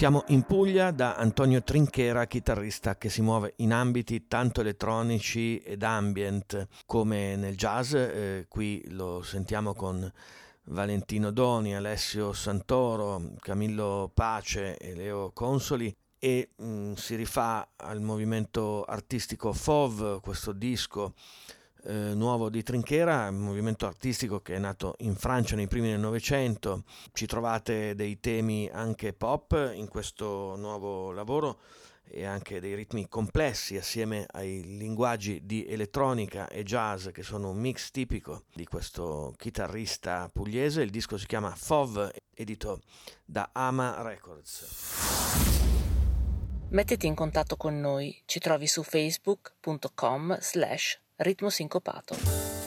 Siamo 0.00 0.24
in 0.28 0.44
Puglia 0.44 0.92
da 0.92 1.16
Antonio 1.16 1.62
Trinchera, 1.62 2.26
chitarrista 2.26 2.96
che 2.96 3.10
si 3.10 3.20
muove 3.20 3.52
in 3.56 3.70
ambiti 3.70 4.26
tanto 4.28 4.62
elettronici 4.62 5.58
ed 5.58 5.82
ambient 5.82 6.68
come 6.86 7.36
nel 7.36 7.54
jazz. 7.54 7.92
Eh, 7.92 8.46
qui 8.48 8.82
lo 8.92 9.20
sentiamo 9.20 9.74
con 9.74 10.10
Valentino 10.62 11.30
Doni, 11.30 11.76
Alessio 11.76 12.32
Santoro, 12.32 13.34
Camillo 13.40 14.10
Pace 14.14 14.78
e 14.78 14.94
Leo 14.94 15.32
Consoli 15.34 15.94
e 16.18 16.52
mh, 16.56 16.64
mm, 16.64 16.92
si 16.94 17.14
rifà 17.14 17.72
al 17.76 18.00
movimento 18.00 18.84
artistico 18.84 19.52
FOV, 19.52 20.22
questo 20.22 20.52
disco 20.52 21.12
eh, 21.84 22.14
nuovo 22.14 22.48
di 22.48 22.62
Trinchera, 22.62 23.28
un 23.28 23.38
movimento 23.38 23.86
artistico 23.86 24.40
che 24.40 24.54
è 24.54 24.58
nato 24.58 24.94
in 24.98 25.14
Francia 25.14 25.56
nei 25.56 25.68
primi 25.68 25.88
del 25.88 26.00
Novecento. 26.00 26.84
Ci 27.12 27.26
trovate 27.26 27.94
dei 27.94 28.20
temi 28.20 28.68
anche 28.72 29.12
pop 29.12 29.72
in 29.74 29.88
questo 29.88 30.56
nuovo 30.56 31.12
lavoro 31.12 31.60
e 32.12 32.24
anche 32.24 32.60
dei 32.60 32.74
ritmi 32.74 33.08
complessi 33.08 33.76
assieme 33.76 34.26
ai 34.32 34.76
linguaggi 34.76 35.46
di 35.46 35.64
elettronica 35.66 36.48
e 36.48 36.64
jazz 36.64 37.08
che 37.10 37.22
sono 37.22 37.50
un 37.50 37.58
mix 37.58 37.90
tipico 37.90 38.44
di 38.52 38.64
questo 38.64 39.34
chitarrista 39.36 40.28
pugliese. 40.32 40.82
Il 40.82 40.90
disco 40.90 41.16
si 41.16 41.26
chiama 41.26 41.54
FOV, 41.54 42.10
edito 42.34 42.80
da 43.24 43.50
Ama 43.52 44.02
Records. 44.02 45.08
Mettiti 46.70 47.06
in 47.06 47.14
contatto 47.14 47.56
con 47.56 47.80
noi, 47.80 48.22
ci 48.26 48.38
trovi 48.38 48.66
su 48.66 48.82
facebook.com 48.82 50.38
slash 50.40 51.00
ritmo 51.20 51.50
sincopato. 51.50 52.59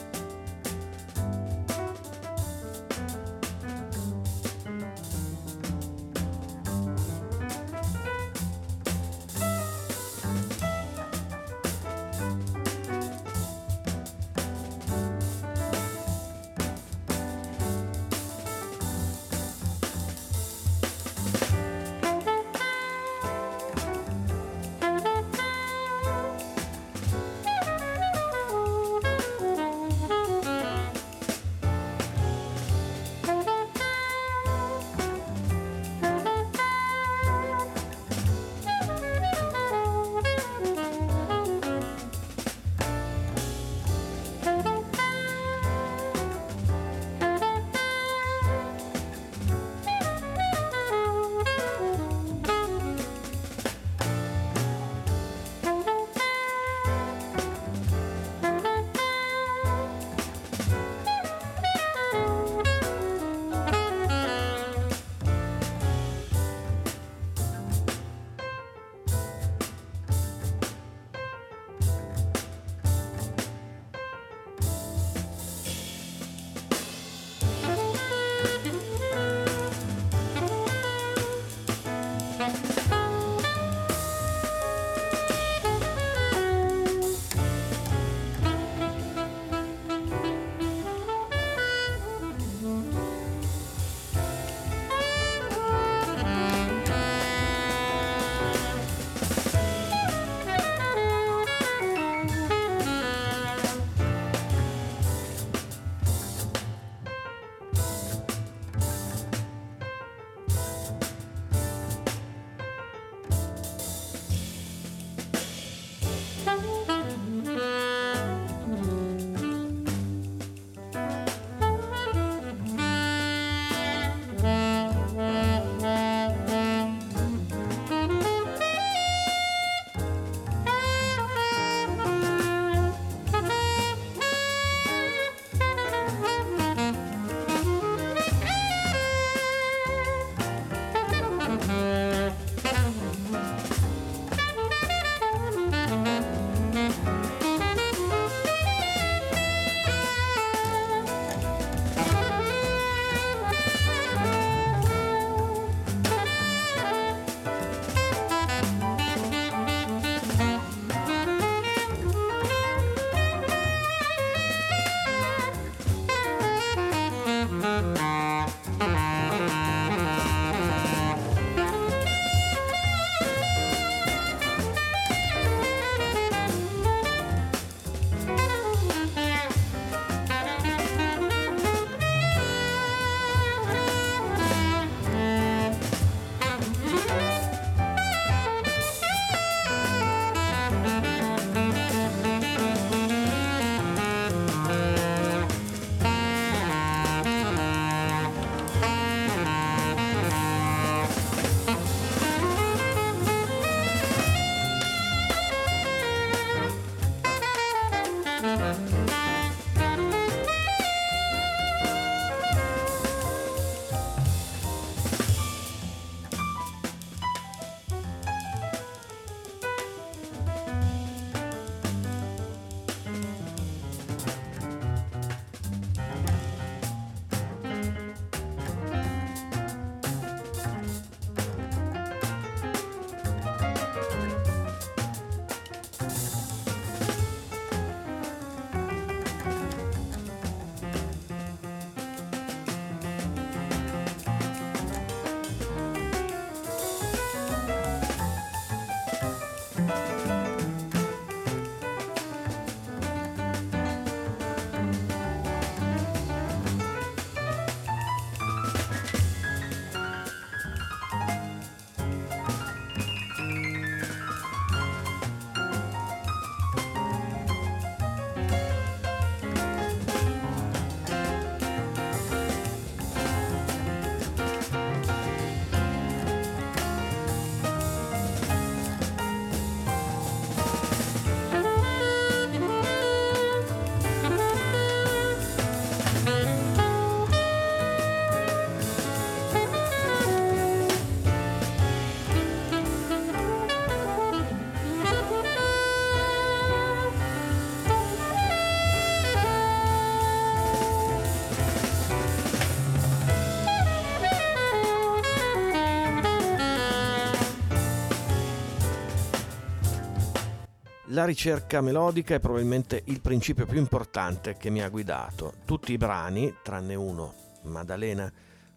La 311.14 311.24
ricerca 311.24 311.80
melodica 311.80 312.34
è 312.34 312.40
probabilmente 312.40 313.00
il 313.04 313.20
principio 313.20 313.66
più 313.66 313.78
importante 313.78 314.56
che 314.56 314.68
mi 314.68 314.82
ha 314.82 314.88
guidato. 314.88 315.54
Tutti 315.64 315.92
i 315.92 315.96
brani, 315.96 316.56
tranne 316.60 316.96
uno, 316.96 317.34
Maddalena, 317.62 318.30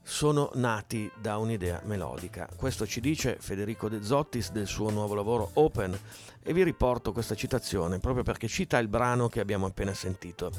sono 0.04 0.52
nati 0.54 1.12
da 1.20 1.38
un'idea 1.38 1.82
melodica. 1.86 2.48
Questo 2.56 2.86
ci 2.86 3.02
dice 3.02 3.38
Federico 3.40 3.90
De 3.90 4.04
Zottis 4.04 4.52
del 4.52 4.68
suo 4.68 4.92
nuovo 4.92 5.16
lavoro 5.16 5.50
Open 5.54 6.00
e 6.44 6.54
vi 6.54 6.62
riporto 6.62 7.12
questa 7.12 7.34
citazione 7.34 7.98
proprio 7.98 8.24
perché 8.24 8.48
cita 8.48 8.78
il 8.78 8.88
brano 8.88 9.30
che 9.30 9.40
abbiamo 9.40 9.66
appena 9.66 9.96
sentito. 9.96 10.52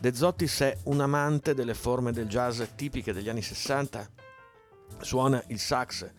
De 0.00 0.12
Zottis 0.12 0.58
è 0.58 0.76
un 0.86 1.00
amante 1.02 1.54
delle 1.54 1.74
forme 1.74 2.10
del 2.10 2.26
jazz 2.26 2.60
tipiche 2.74 3.12
degli 3.12 3.28
anni 3.28 3.42
60, 3.42 4.10
suona 4.98 5.40
il 5.46 5.60
sax 5.60 6.10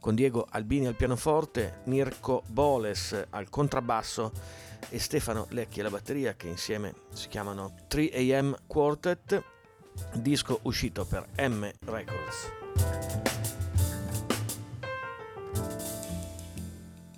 con 0.00 0.14
Diego 0.14 0.46
Albini 0.50 0.86
al 0.86 0.94
pianoforte, 0.94 1.80
Mirko 1.84 2.42
Boles 2.46 3.26
al 3.30 3.48
contrabbasso 3.48 4.32
e 4.88 4.98
Stefano 4.98 5.46
Lecchi 5.50 5.80
alla 5.80 5.90
batteria 5.90 6.34
che 6.34 6.48
insieme 6.48 6.94
si 7.12 7.28
chiamano 7.28 7.74
3AM 7.88 8.54
Quartet, 8.66 9.42
disco 10.12 10.60
uscito 10.62 11.04
per 11.04 11.26
M 11.38 11.70
Records. 11.84 12.52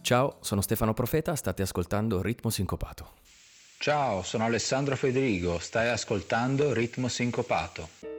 Ciao, 0.00 0.38
sono 0.40 0.62
Stefano 0.62 0.94
Profeta, 0.94 1.36
state 1.36 1.60
ascoltando 1.60 2.22
Ritmo 2.22 2.48
Sincopato. 2.48 3.16
Ciao, 3.78 4.22
sono 4.22 4.44
Alessandro 4.44 4.96
Federigo, 4.96 5.58
stai 5.58 5.88
ascoltando 5.88 6.72
Ritmo 6.72 7.08
Sincopato. 7.08 8.17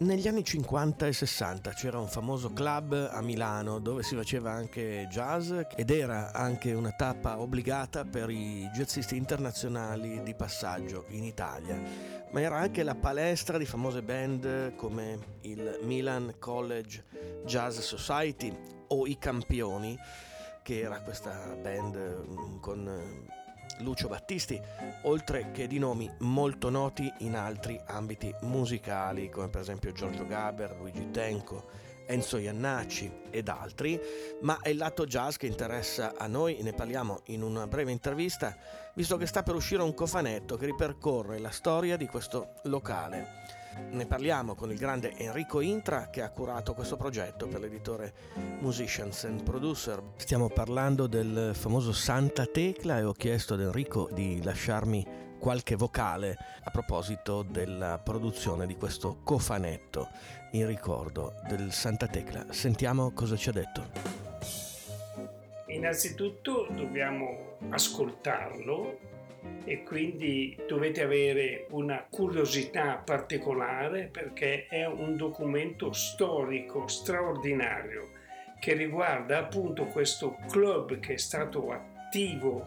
Negli 0.00 0.26
anni 0.28 0.42
50 0.42 1.08
e 1.08 1.12
60 1.12 1.72
c'era 1.72 1.98
un 1.98 2.08
famoso 2.08 2.54
club 2.54 3.10
a 3.12 3.20
Milano 3.20 3.80
dove 3.80 4.02
si 4.02 4.16
faceva 4.16 4.50
anche 4.50 5.06
jazz 5.10 5.52
ed 5.76 5.90
era 5.90 6.32
anche 6.32 6.72
una 6.72 6.92
tappa 6.92 7.38
obbligata 7.38 8.06
per 8.06 8.30
i 8.30 8.66
jazzisti 8.72 9.18
internazionali 9.18 10.22
di 10.22 10.34
passaggio 10.34 11.04
in 11.08 11.24
Italia, 11.24 11.78
ma 12.30 12.40
era 12.40 12.56
anche 12.56 12.82
la 12.82 12.94
palestra 12.94 13.58
di 13.58 13.66
famose 13.66 14.00
band 14.00 14.74
come 14.74 15.18
il 15.42 15.80
Milan 15.82 16.36
College 16.38 17.04
Jazz 17.44 17.80
Society 17.80 18.56
o 18.86 19.06
i 19.06 19.18
Campioni, 19.18 19.98
che 20.62 20.80
era 20.80 21.02
questa 21.02 21.54
band 21.60 22.24
mm, 22.26 22.58
con 22.60 23.28
Lucio 23.80 24.08
Battisti, 24.08 24.60
oltre 25.02 25.50
che 25.52 25.66
di 25.66 25.78
nomi 25.78 26.10
molto 26.20 26.70
noti 26.70 27.12
in 27.18 27.34
altri 27.34 27.80
ambiti 27.86 28.34
musicali, 28.42 29.28
come 29.28 29.48
per 29.48 29.60
esempio 29.60 29.92
Giorgio 29.92 30.26
Gaber, 30.26 30.76
Luigi 30.78 31.10
Tenco, 31.10 31.88
Enzo 32.06 32.38
Iannacci 32.38 33.10
ed 33.30 33.48
altri, 33.48 34.00
ma 34.42 34.58
è 34.60 34.70
il 34.70 34.76
lato 34.76 35.06
jazz 35.06 35.36
che 35.36 35.46
interessa 35.46 36.14
a 36.16 36.26
noi, 36.26 36.58
ne 36.62 36.72
parliamo 36.72 37.20
in 37.26 37.42
una 37.42 37.66
breve 37.66 37.92
intervista, 37.92 38.56
visto 38.94 39.16
che 39.16 39.26
sta 39.26 39.42
per 39.42 39.54
uscire 39.54 39.82
un 39.82 39.94
cofanetto 39.94 40.56
che 40.56 40.66
ripercorre 40.66 41.38
la 41.38 41.50
storia 41.50 41.96
di 41.96 42.06
questo 42.06 42.54
locale. 42.64 43.59
Ne 43.90 44.06
parliamo 44.06 44.54
con 44.54 44.70
il 44.70 44.78
grande 44.78 45.16
Enrico 45.16 45.60
Intra 45.60 46.10
che 46.10 46.22
ha 46.22 46.30
curato 46.30 46.74
questo 46.74 46.96
progetto 46.96 47.46
per 47.46 47.60
l'editore 47.60 48.12
Musicians 48.60 49.24
and 49.24 49.42
Producer. 49.42 50.02
Stiamo 50.16 50.48
parlando 50.48 51.06
del 51.06 51.52
famoso 51.54 51.92
Santa 51.92 52.46
Tecla 52.46 52.98
e 52.98 53.04
ho 53.04 53.12
chiesto 53.12 53.54
ad 53.54 53.60
Enrico 53.60 54.08
di 54.12 54.42
lasciarmi 54.42 55.28
qualche 55.38 55.74
vocale 55.74 56.36
a 56.62 56.70
proposito 56.70 57.42
della 57.42 57.98
produzione 57.98 58.66
di 58.66 58.76
questo 58.76 59.20
cofanetto 59.24 60.08
in 60.52 60.66
ricordo 60.66 61.34
del 61.48 61.72
Santa 61.72 62.06
Tecla. 62.06 62.46
Sentiamo 62.50 63.12
cosa 63.12 63.36
ci 63.36 63.48
ha 63.48 63.52
detto. 63.52 63.88
Innanzitutto 65.66 66.66
dobbiamo 66.70 67.56
ascoltarlo 67.70 68.98
e 69.64 69.82
quindi 69.82 70.56
dovete 70.66 71.02
avere 71.02 71.66
una 71.70 72.06
curiosità 72.08 72.96
particolare 72.96 74.08
perché 74.10 74.66
è 74.66 74.86
un 74.86 75.16
documento 75.16 75.92
storico 75.92 76.86
straordinario 76.88 78.10
che 78.58 78.74
riguarda 78.74 79.38
appunto 79.38 79.86
questo 79.86 80.36
club 80.50 81.00
che 81.00 81.14
è 81.14 81.18
stato 81.18 81.70
attivo 81.70 82.66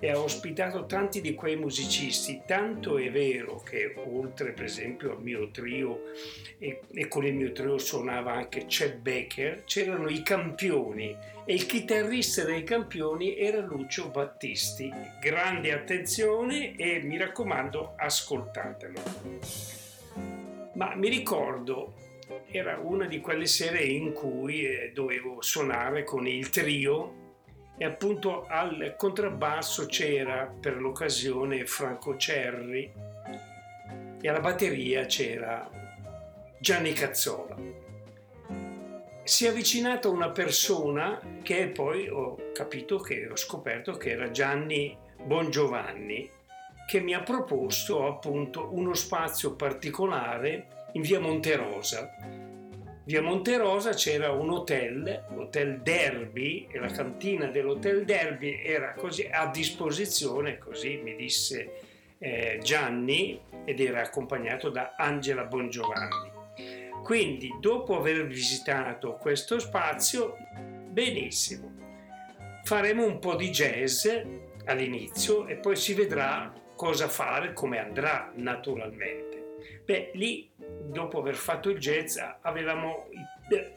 e 0.00 0.10
ha 0.10 0.18
ospitato 0.18 0.86
tanti 0.86 1.20
di 1.20 1.34
quei 1.34 1.56
musicisti, 1.56 2.40
tanto 2.46 2.96
è 2.96 3.10
vero 3.10 3.60
che 3.60 3.94
oltre 3.96 4.52
per 4.52 4.64
esempio 4.64 5.12
al 5.12 5.22
mio 5.22 5.50
trio 5.50 6.04
e, 6.58 6.80
e 6.90 7.06
con 7.06 7.26
il 7.26 7.34
mio 7.34 7.52
trio 7.52 7.76
suonava 7.76 8.32
anche 8.32 8.64
Chet 8.64 8.96
Baker, 8.96 9.64
c'erano 9.64 10.08
i 10.08 10.22
campioni 10.22 11.14
e 11.44 11.54
il 11.54 11.66
chitarrista 11.66 12.44
dei 12.44 12.64
campioni 12.64 13.36
era 13.36 13.60
Lucio 13.60 14.08
Battisti. 14.08 14.90
Grande 15.20 15.72
attenzione 15.72 16.76
e 16.76 17.00
mi 17.02 17.18
raccomando 17.18 17.92
ascoltatelo. 17.96 19.00
Ma 20.72 20.94
mi 20.94 21.08
ricordo 21.10 21.94
era 22.50 22.78
una 22.78 23.06
di 23.06 23.20
quelle 23.20 23.46
sere 23.46 23.82
in 23.82 24.12
cui 24.12 24.64
eh, 24.64 24.92
dovevo 24.94 25.42
suonare 25.42 26.04
con 26.04 26.26
il 26.26 26.48
trio 26.48 27.19
e 27.82 27.86
appunto 27.86 28.44
al 28.46 28.92
contrabbasso 28.94 29.86
c'era 29.86 30.44
per 30.60 30.78
l'occasione 30.78 31.64
Franco 31.64 32.14
Cerri 32.18 32.92
e 34.20 34.28
alla 34.28 34.40
batteria 34.40 35.06
c'era 35.06 35.66
Gianni 36.58 36.92
Cazzola. 36.92 37.56
Si 39.22 39.46
è 39.46 39.48
avvicinata 39.48 40.10
una 40.10 40.28
persona 40.28 41.18
che 41.42 41.68
poi 41.68 42.06
ho 42.06 42.50
capito 42.52 42.98
che 42.98 43.26
ho 43.26 43.36
scoperto 43.36 43.92
che 43.92 44.10
era 44.10 44.30
Gianni 44.30 44.94
Bongiovanni 45.24 46.30
che 46.86 47.00
mi 47.00 47.14
ha 47.14 47.22
proposto 47.22 48.06
appunto 48.06 48.68
uno 48.72 48.92
spazio 48.92 49.56
particolare 49.56 50.88
in 50.92 51.00
via 51.00 51.18
Monterosa 51.18 52.49
Via 53.10 53.22
Monterosa 53.22 53.92
c'era 53.92 54.30
un 54.30 54.50
hotel, 54.50 55.24
l'Hotel 55.34 55.80
Derby, 55.82 56.68
e 56.70 56.78
la 56.78 56.86
cantina 56.86 57.46
dell'Hotel 57.46 58.04
Derby 58.04 58.62
era 58.62 58.92
così 58.92 59.28
a 59.28 59.48
disposizione, 59.48 60.58
così 60.58 61.00
mi 61.02 61.16
disse 61.16 61.72
eh, 62.18 62.60
Gianni, 62.62 63.40
ed 63.64 63.80
era 63.80 64.02
accompagnato 64.02 64.70
da 64.70 64.94
Angela 64.96 65.42
Bongiovanni. 65.42 66.30
Quindi, 67.02 67.52
dopo 67.58 67.98
aver 67.98 68.28
visitato 68.28 69.14
questo 69.14 69.58
spazio, 69.58 70.36
benissimo, 70.86 71.72
faremo 72.62 73.04
un 73.04 73.18
po' 73.18 73.34
di 73.34 73.50
jazz 73.50 74.06
all'inizio 74.66 75.48
e 75.48 75.56
poi 75.56 75.74
si 75.74 75.94
vedrà 75.94 76.52
cosa 76.76 77.08
fare, 77.08 77.54
come 77.54 77.80
andrà 77.80 78.30
naturalmente. 78.36 79.29
Beh, 79.84 80.10
lì 80.14 80.50
dopo 80.56 81.18
aver 81.18 81.34
fatto 81.34 81.70
il 81.70 81.78
jazz 81.78 82.18
avevamo 82.42 83.08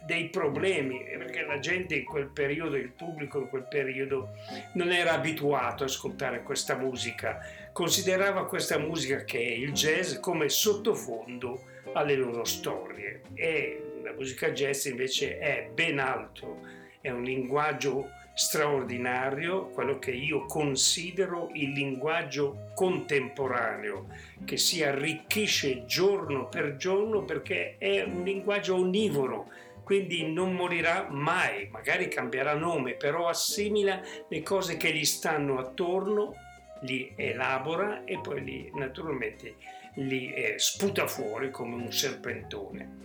dei 0.05 0.29
problemi 0.29 1.03
perché 1.17 1.41
la 1.41 1.57
gente 1.57 1.95
in 1.95 2.05
quel 2.05 2.27
periodo, 2.27 2.75
il 2.75 2.91
pubblico 2.91 3.39
in 3.39 3.49
quel 3.49 3.67
periodo 3.67 4.29
non 4.73 4.91
era 4.91 5.13
abituato 5.13 5.83
ad 5.83 5.89
ascoltare 5.89 6.43
questa 6.43 6.75
musica, 6.75 7.39
considerava 7.71 8.45
questa 8.45 8.77
musica 8.77 9.23
che 9.23 9.39
è 9.39 9.51
il 9.51 9.71
jazz 9.71 10.17
come 10.19 10.49
sottofondo 10.49 11.63
alle 11.93 12.15
loro 12.15 12.43
storie. 12.43 13.21
E 13.33 13.99
la 14.03 14.13
musica 14.13 14.51
jazz 14.51 14.85
invece 14.85 15.39
è 15.39 15.69
ben 15.73 15.97
altro, 15.97 16.61
è 17.01 17.09
un 17.09 17.23
linguaggio 17.23 18.09
straordinario, 18.33 19.67
quello 19.67 19.99
che 19.99 20.11
io 20.11 20.45
considero 20.45 21.49
il 21.53 21.71
linguaggio 21.71 22.71
contemporaneo, 22.73 24.07
che 24.43 24.57
si 24.57 24.83
arricchisce 24.83 25.85
giorno 25.85 26.47
per 26.47 26.75
giorno 26.77 27.23
perché 27.23 27.75
è 27.77 28.01
un 28.01 28.23
linguaggio 28.23 28.75
onnivoro, 28.75 29.49
quindi 29.83 30.31
non 30.31 30.53
morirà 30.53 31.07
mai, 31.09 31.67
magari 31.71 32.07
cambierà 32.07 32.55
nome, 32.55 32.93
però 32.93 33.27
assimila 33.27 34.01
le 34.27 34.41
cose 34.41 34.77
che 34.77 34.93
gli 34.93 35.05
stanno 35.05 35.59
attorno, 35.59 36.33
li 36.81 37.13
elabora 37.15 38.03
e 38.03 38.19
poi 38.19 38.43
li, 38.43 38.71
naturalmente 38.73 39.55
li 39.95 40.33
eh, 40.33 40.55
sputa 40.57 41.07
fuori 41.07 41.49
come 41.51 41.75
un 41.75 41.91
serpentone. 41.91 42.97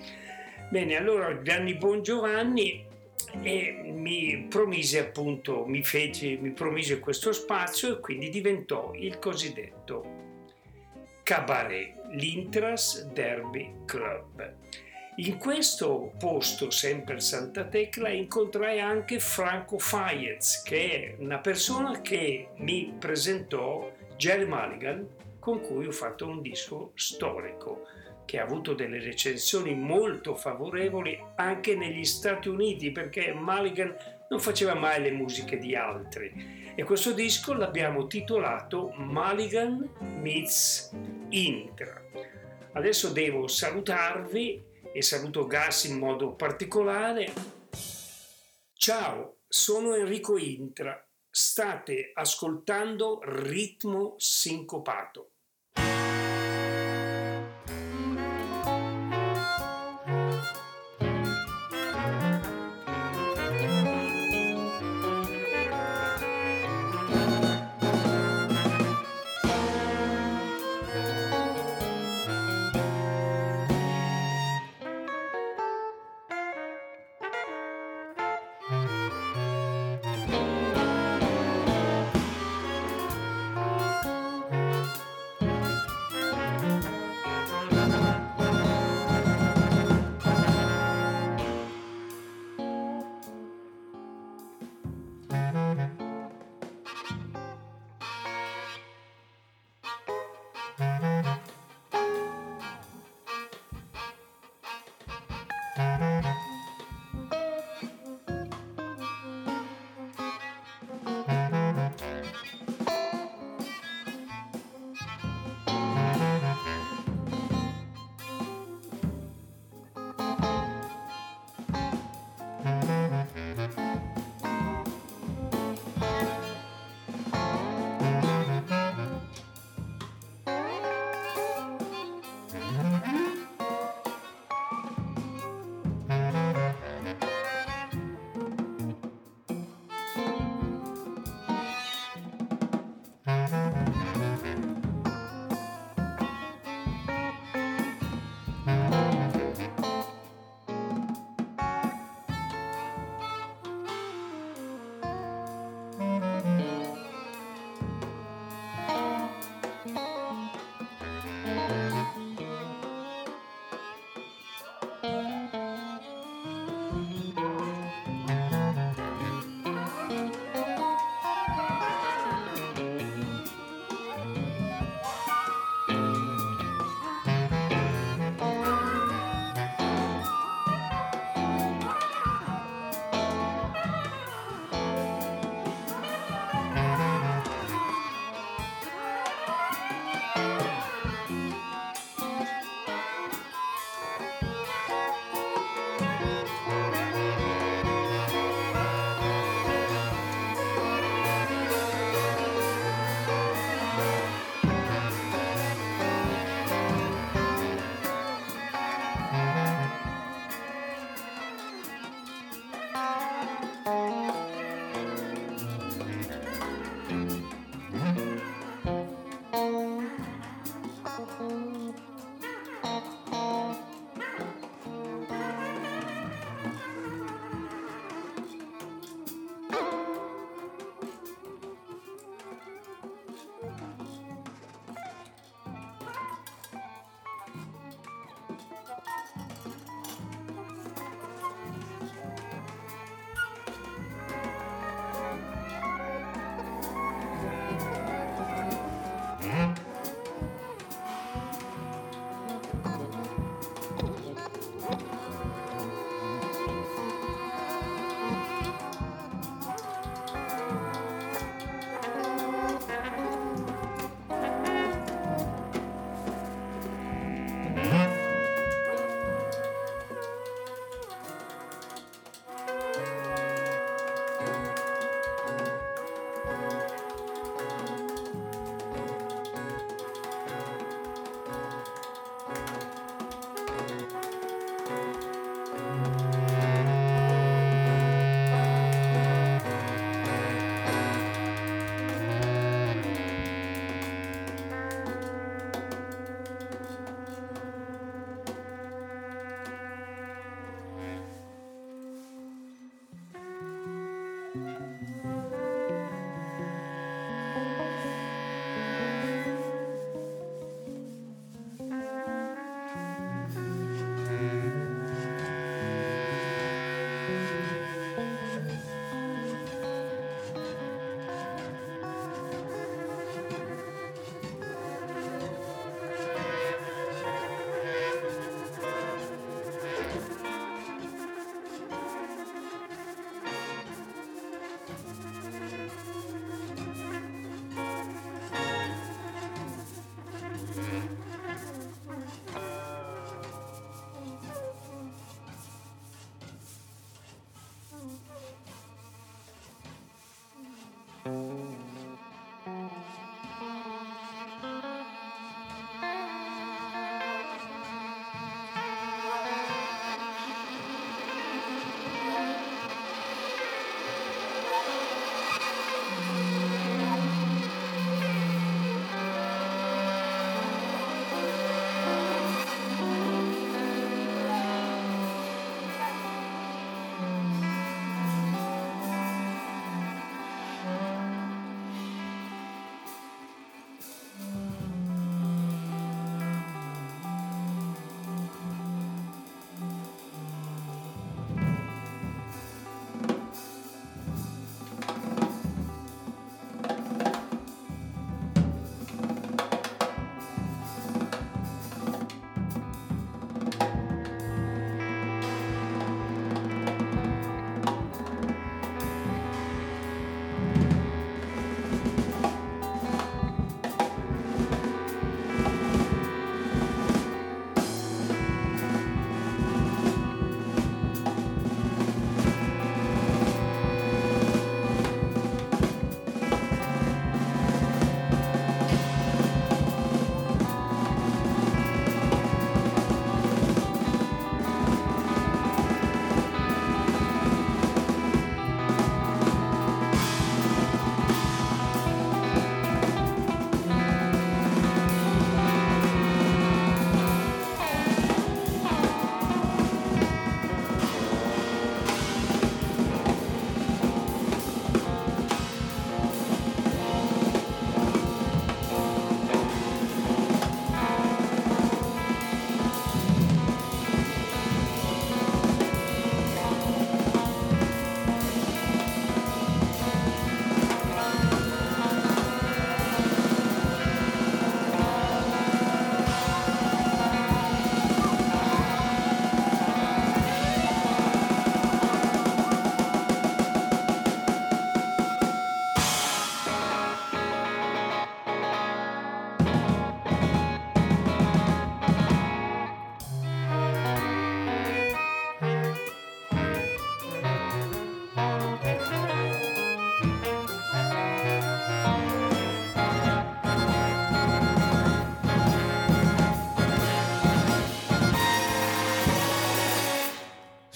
Bene, 0.70 0.96
allora 0.96 1.40
Gianni 1.42 1.74
Bongiovanni 1.74 2.87
e 3.42 3.92
mi 3.94 4.46
promise 4.48 4.98
appunto, 4.98 5.64
mi, 5.66 5.82
fece, 5.82 6.36
mi 6.36 6.50
promise 6.50 6.98
questo 6.98 7.32
spazio 7.32 7.96
e 7.96 8.00
quindi 8.00 8.30
diventò 8.30 8.92
il 8.94 9.18
cosiddetto 9.18 10.16
Cabaret, 11.22 11.94
l'Intras 12.10 13.04
Derby 13.12 13.84
Club. 13.84 14.54
In 15.16 15.36
questo 15.36 16.12
posto, 16.18 16.70
sempre 16.70 17.16
a 17.16 17.20
Santa 17.20 17.64
Tecla, 17.64 18.08
incontrai 18.08 18.80
anche 18.80 19.18
Franco 19.18 19.78
Fayez, 19.78 20.62
che 20.62 20.90
è 20.90 21.14
una 21.18 21.38
persona 21.38 22.00
che 22.00 22.50
mi 22.58 22.94
presentò 22.98 23.92
Jerry 24.16 24.46
Mulligan, 24.46 25.06
con 25.40 25.60
cui 25.60 25.86
ho 25.86 25.92
fatto 25.92 26.26
un 26.26 26.40
disco 26.40 26.92
storico 26.94 27.82
che 28.28 28.38
ha 28.38 28.42
avuto 28.42 28.74
delle 28.74 29.00
recensioni 29.00 29.74
molto 29.74 30.34
favorevoli 30.34 31.18
anche 31.36 31.74
negli 31.74 32.04
Stati 32.04 32.50
Uniti 32.50 32.92
perché 32.92 33.32
Mulligan 33.32 33.96
non 34.28 34.38
faceva 34.38 34.74
mai 34.74 35.00
le 35.00 35.12
musiche 35.12 35.56
di 35.56 35.74
altri 35.74 36.74
e 36.74 36.84
questo 36.84 37.12
disco 37.12 37.54
l'abbiamo 37.54 38.06
titolato 38.06 38.92
Mulligan 38.96 39.88
Meets 40.20 40.90
Intra. 41.30 42.02
Adesso 42.72 43.12
devo 43.12 43.48
salutarvi 43.48 44.62
e 44.92 45.00
saluto 45.00 45.46
Gas 45.46 45.84
in 45.84 45.96
modo 45.96 46.34
particolare. 46.34 47.32
Ciao, 48.74 49.38
sono 49.48 49.94
Enrico 49.94 50.36
Intra. 50.36 51.02
State 51.30 52.10
ascoltando 52.12 53.20
Ritmo 53.22 54.16
Sincopato. 54.18 55.30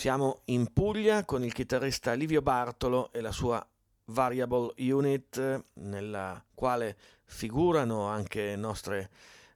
Siamo 0.02 0.40
in 0.46 0.72
Puglia 0.72 1.24
con 1.24 1.44
il 1.44 1.52
chitarrista 1.52 2.12
Livio 2.14 2.42
Bartolo 2.42 3.12
e 3.12 3.20
la 3.20 3.30
sua 3.30 3.64
Variable 4.06 4.72
Unit, 4.78 5.66
nella 5.74 6.44
quale 6.54 6.96
figurano 7.22 8.08
anche 8.08 8.56
nostre 8.56 9.10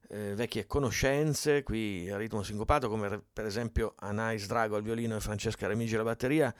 eh, 0.08 0.36
vecchie 0.36 0.68
conoscenze 0.68 1.64
qui 1.64 2.08
a 2.08 2.16
ritmo 2.16 2.44
sincopato, 2.44 2.88
come 2.88 3.20
per 3.32 3.44
esempio 3.44 3.94
Anais 3.96 4.46
Drago 4.46 4.76
al 4.76 4.84
violino 4.84 5.16
e 5.16 5.20
Francesca 5.20 5.66
Remigi 5.66 5.96
alla 5.96 6.04
batteria. 6.04 6.54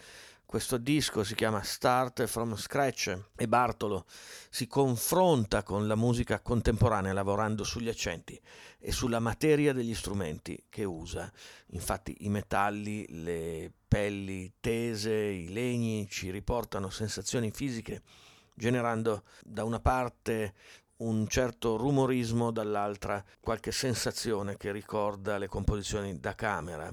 Questo 0.46 0.78
disco 0.78 1.24
si 1.24 1.34
chiama 1.34 1.64
Start 1.64 2.24
from 2.26 2.54
Scratch 2.54 3.18
e 3.34 3.48
Bartolo 3.48 4.06
si 4.48 4.68
confronta 4.68 5.64
con 5.64 5.88
la 5.88 5.96
musica 5.96 6.38
contemporanea 6.38 7.12
lavorando 7.12 7.64
sugli 7.64 7.88
accenti 7.88 8.40
e 8.78 8.92
sulla 8.92 9.18
materia 9.18 9.72
degli 9.72 9.92
strumenti 9.92 10.66
che 10.68 10.84
usa. 10.84 11.30
Infatti 11.70 12.18
i 12.20 12.28
metalli, 12.28 13.04
le 13.24 13.72
pelli 13.88 14.52
tese, 14.60 15.12
i 15.12 15.52
legni 15.52 16.06
ci 16.08 16.30
riportano 16.30 16.90
sensazioni 16.90 17.50
fisiche 17.50 18.02
generando 18.54 19.24
da 19.42 19.64
una 19.64 19.80
parte 19.80 20.54
un 20.98 21.26
certo 21.26 21.76
rumorismo, 21.76 22.52
dall'altra 22.52 23.22
qualche 23.40 23.72
sensazione 23.72 24.56
che 24.56 24.70
ricorda 24.70 25.38
le 25.38 25.48
composizioni 25.48 26.20
da 26.20 26.36
camera. 26.36 26.90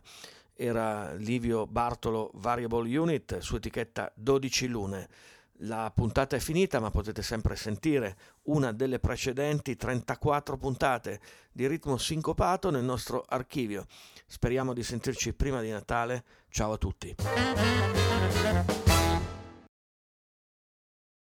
Era 0.63 1.13
Livio 1.15 1.67
Bartolo 1.67 2.31
Variable 2.35 2.97
Unit 2.97 3.39
su 3.39 3.57
etichetta 3.57 4.09
12 4.15 4.67
lune. 4.67 5.09
La 5.57 5.91
puntata 5.93 6.37
è 6.37 6.39
finita, 6.39 6.79
ma 6.79 6.89
potete 6.89 7.21
sempre 7.21 7.57
sentire 7.57 8.15
una 8.43 8.71
delle 8.71 8.99
precedenti 8.99 9.75
34 9.75 10.55
puntate 10.55 11.19
di 11.51 11.67
ritmo 11.67 11.97
sincopato 11.97 12.69
nel 12.69 12.85
nostro 12.85 13.25
archivio. 13.27 13.85
Speriamo 14.25 14.71
di 14.73 14.83
sentirci 14.83 15.33
prima 15.33 15.59
di 15.59 15.69
Natale. 15.69 16.23
Ciao 16.47 16.71
a 16.71 16.77
tutti. 16.77 17.13